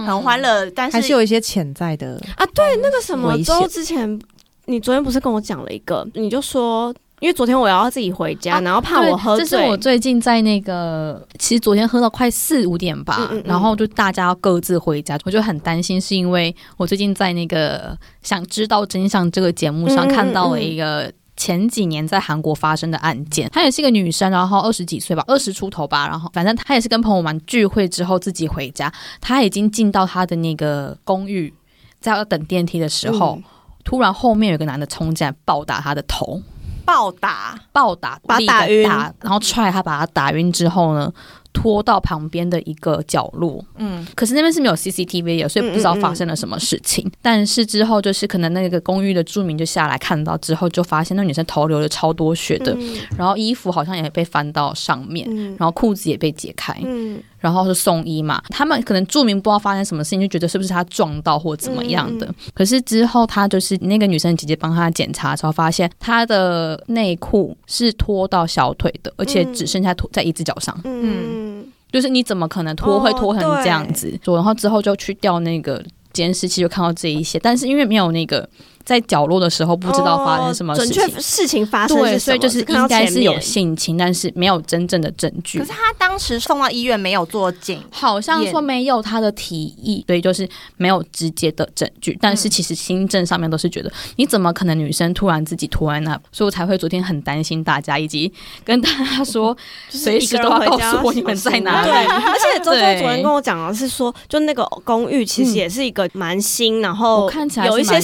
[0.06, 2.46] 很欢乐，但是还是有一些潜在的，啊。
[2.54, 4.20] 对，那个什么周之前，
[4.66, 13.44] 你昨天不是跟我讲了一个，你就说，因为昨天我要自己回家，啊然后怕我喝醉这是，我最近在那个，其实昨天喝到快四五点吧，嗯嗯嗯。
[13.46, 23.50] 然后就大家要各自回家，我就很担心，是因为我最近在那个想知道真相这个节目上看到了一个前几年在韩国发生的案件。
[23.52, 31.52] 她也是一个女生，然后二十几岁吧，二十出头吧，然后反正她也是跟朋友们聚会之后自己回家，她已经进到她的那个公寓，
[32.00, 33.44] 在要等电梯的时候，嗯。
[33.84, 36.42] 突然后面有个男的冲进来暴打她的头，
[36.88, 38.84] 暴打，暴打，把打晕，
[39.22, 41.14] 然后踹他，把他打晕之后呢，
[41.52, 43.62] 拖到旁边的一个角落。
[43.76, 47.12] 嗯，可是那边是没有 CCTV 的，所以不知道发生了什么事情。
[47.22, 52.98] 但是之后就是可能那个公寓的住民就下来看到之后，就发现那女生头流了超多血的，嗯。
[53.18, 55.58] 然后衣服好像也被翻到上面，嗯。
[55.60, 58.42] 然后裤子也被解开，嗯然后是送医嘛。
[58.50, 62.26] 他们可能住民不知道发生什么事情，就觉得是不是他撞到或怎么样的。
[62.28, 70.80] 嗯可是之后他就是那个女生姐姐帮他检查的时候，发现他的内裤是脱到小腿的，而且只剩下脱在一只脚上。
[70.84, 74.20] 嗯就是你怎么可能拖哦会拖成这样子？
[74.24, 75.82] 说然后之后就去调那个
[76.12, 78.48] 监视器，就看到这一些，但是因为没有那个
[78.88, 81.04] 在角落的时候不知道发生什么事情。
[81.04, 85.72] 哦准确事情发生对，所以就是应该是有性侵，但是没有真正的证据可是。
[85.72, 92.18] 他当时送到医院没有做检，好像说没有他的提议，所以就是没有直接的证据。
[92.22, 96.18] 但嗯是其实新政上面都是觉得，你怎么可能女生突然自己突然那？
[96.32, 98.32] 所以我才会昨天很担心大家，以及
[98.64, 99.56] 跟大家说，
[99.90, 108.02] 随时都要告诉我你们在哪里对， 而且周周昨天跟我讲的是说，就那个公寓其实也是一个蛮新，然后我看起来是有一些蛮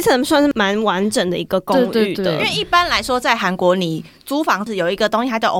[0.00, 5.52] 新 system system 算是蛮完整的一个公寓的，对对对因为一般来说在韩国你租房子有一个东西，它叫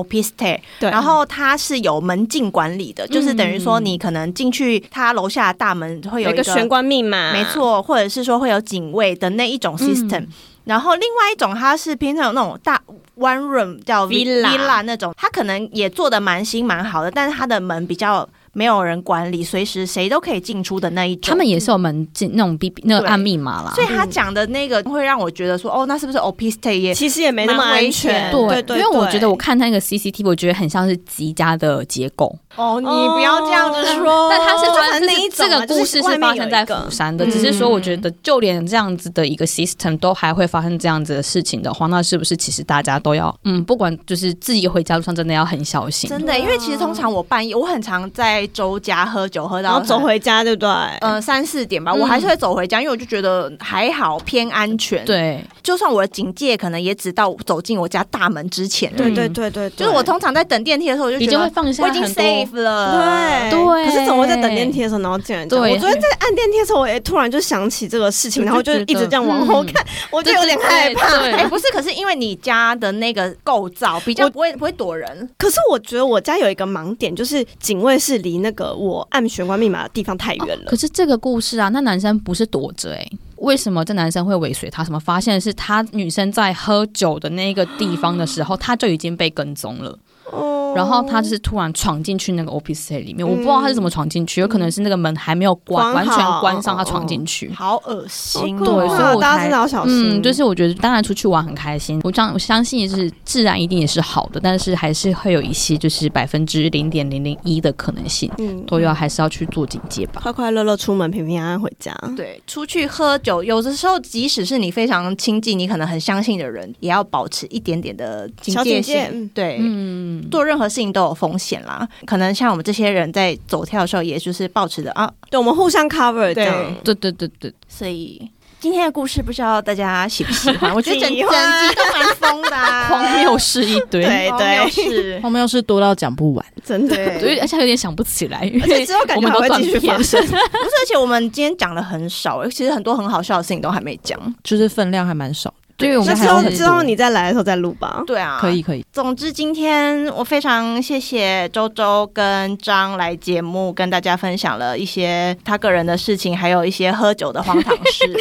[0.79, 7.43] 对然后它是有门禁管理的，就是等于说你可能进去它楼下的大门会一有一个玄关密码，没。
[7.49, 10.27] 错，或者是说会有警卫的那一种 system。
[10.65, 12.79] 然后另外一种，它是偏向有那种大
[13.17, 21.31] one room 叫 Villa villa 那种，它可能也做的蛮新蛮好的，但是它的门比较没有人管理，随时谁都可以进出的那一种。
[21.31, 23.71] 他们也是有门禁那种 B B 那个按密码啦。
[23.75, 34.29] 所以他讲的那个会让我觉得说，哦，那是不是 opistate 也其实也没那么安全，险对对，因为我觉得我看他那个 CCTV，我觉得很像是极家的结构，哦，你不要这样子说。
[34.29, 46.09] 但他是发生就那一种啊这个故事是发生在釜山的，只是说我觉得就连这样子的一个 system 都还会发生这样子的事情的话，那是不是其实大家都要嗯，不管就是自己回家路上真的要很小心。
[46.09, 50.69] 真的，因为其实通常我半夜，我很常在周家喝酒，喝到然后走回家，对不对？
[51.01, 51.99] 呃三四点吧，嗯。
[51.99, 58.91] 我还是会走回家，因为我就觉得还好偏安全。，对，就算我的警戒可能也只到走进我家大门之前。
[58.95, 63.49] 对对对对，就是我通常在等电梯的时候，我就觉得你就会放下我已经 safe 了。
[63.51, 63.51] 对。
[63.51, 63.85] 对。
[63.85, 65.65] 可是怎么会在等电梯的时候，然后竟然这样？
[65.65, 65.73] 对。
[65.73, 71.19] 我昨天在按电梯的时候，我也突然就想起这个事情，然后就一直这样往后看，我就有点害怕。
[71.19, 80.77] 对哎、不是，可是因为你家的那个构造比较不会不会躲人，可是我觉得我家有一个盲点，就是警卫室离那个我按玄关密码的地方太远了可。
[80.77, 84.83] 是这个故事啊，那男生不是躲着哎、为什么这男生会尾随他？
[84.83, 89.97] 什么发现的是他女生在喝酒的那个地方的时候，他就已经被跟踪了。
[90.31, 97.51] 哦然后他就是突然闯进去那个 office 里面，我不知道他是怎么闯进去，有可能是那个门还没有关，完全关上，他闯进去。
[97.53, 98.65] 好恶心、好哦。
[98.65, 100.19] 对，所以我才大家真的要小心。
[100.19, 110.21] 嗯，就是我觉得当然出去玩很开心，我相我相信就是自然一定也是好的，但是还是会有一些就是百分之零点零零一的可能性，嗯，都要还是要去做警戒吧。
[110.21, 111.93] 快快乐乐出门，平平安安回家。
[112.15, 118.93] 对，出去喝酒，有的时候即使是你非常亲近、你可能很相信的人，也要保持一点点的警戒性。
[118.93, 121.87] 戒嗯对，嗯，做任何事情都有风险啦。
[122.05, 126.75] 可能像我们这些人在走跳的时候，也就是保持着啊，对，我们互相 cover 这样。
[126.83, 128.29] 对对对对，所以。
[128.61, 130.69] 今天的故事不知道大家喜不喜欢？
[130.75, 136.93] 我觉得整整集都蛮疯的、啊， 荒谬事一堆，对荒谬是，多到讲不完，真的。
[137.21, 140.21] 对，而且有点想不起来，而且为之后感我们都断觉还会继续片发生。
[140.21, 144.19] 不是，而且我们今天讲的很少，其实很多很好笑的事情都还没讲。
[144.43, 145.53] 就是分量还蛮少。
[145.79, 148.03] 对我那之后之后你再来的时候再录吧。
[148.05, 148.61] 对啊，可以。
[148.61, 158.19] 可以，总之，今天我非常谢谢周周跟张来节目，跟大家分享了一些他个人的事情，还有一些喝酒的荒唐事。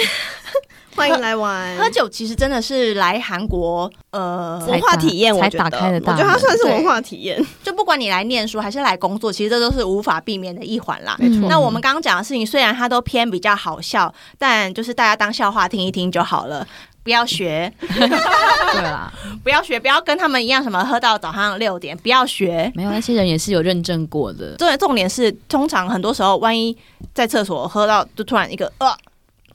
[0.95, 1.77] 欢迎来玩。
[1.77, 7.45] 喝酒其实真的是来韩国，呃，文化体验，我觉得，我觉得它算是文化体验。
[7.63, 11.15] 就不管你来念书还是来工作，其实这都是无法避免的一环啦。
[11.19, 16.67] 没错那我们刚刚讲的事情，虽然它都偏比较好笑，但就是大家当笑话听一听就好了。
[17.09, 19.11] 不要学， 对啦，
[19.43, 22.71] 不要学，不要跟他们一样，什么喝到早上六点，不要学。
[22.75, 26.77] 没有那些人也是有认证过的，重重点是，通常很多时候，万一
[27.15, 28.95] 在厕所喝到，就突然一个呃，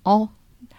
[0.01, 0.27] 哦。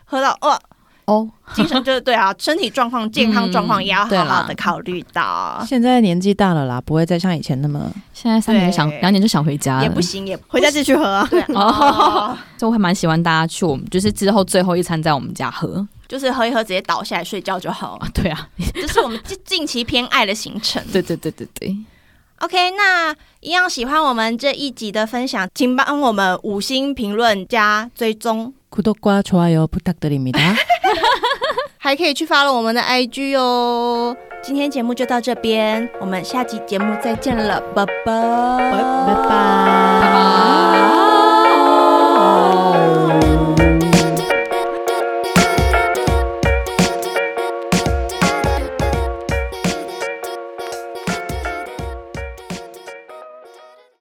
[0.05, 0.59] 喝到呃，
[1.07, 11.27] 哦，精神就是对啊，身体状况、健康状况也要好好的考虑到，现在年纪大了啦，不会再像以前那么现在三年就想两年就想回家了，也不行，也不回家继续喝啊。
[11.31, 11.63] 对啊哦。
[11.63, 17.98] 哦，所以我还蛮喜欢大家去我们就是之后最后一餐在我们家喝，就是喝一喝直接倒下来睡觉就好。
[18.02, 20.84] 啊， 对啊，这是我们近近期偏爱的行程。
[20.92, 21.76] 对对对对对，
[22.40, 30.40] OK，那一样喜欢我们这一集的分享，请帮我们五星评论加追踪， 구독과좋아요 부탁드립니다。
[31.78, 34.16] 还可以去发了我们的 IG 哦。
[34.42, 40.63] 今天节目就到这边，我们下期节目再见了，拜拜，拜拜。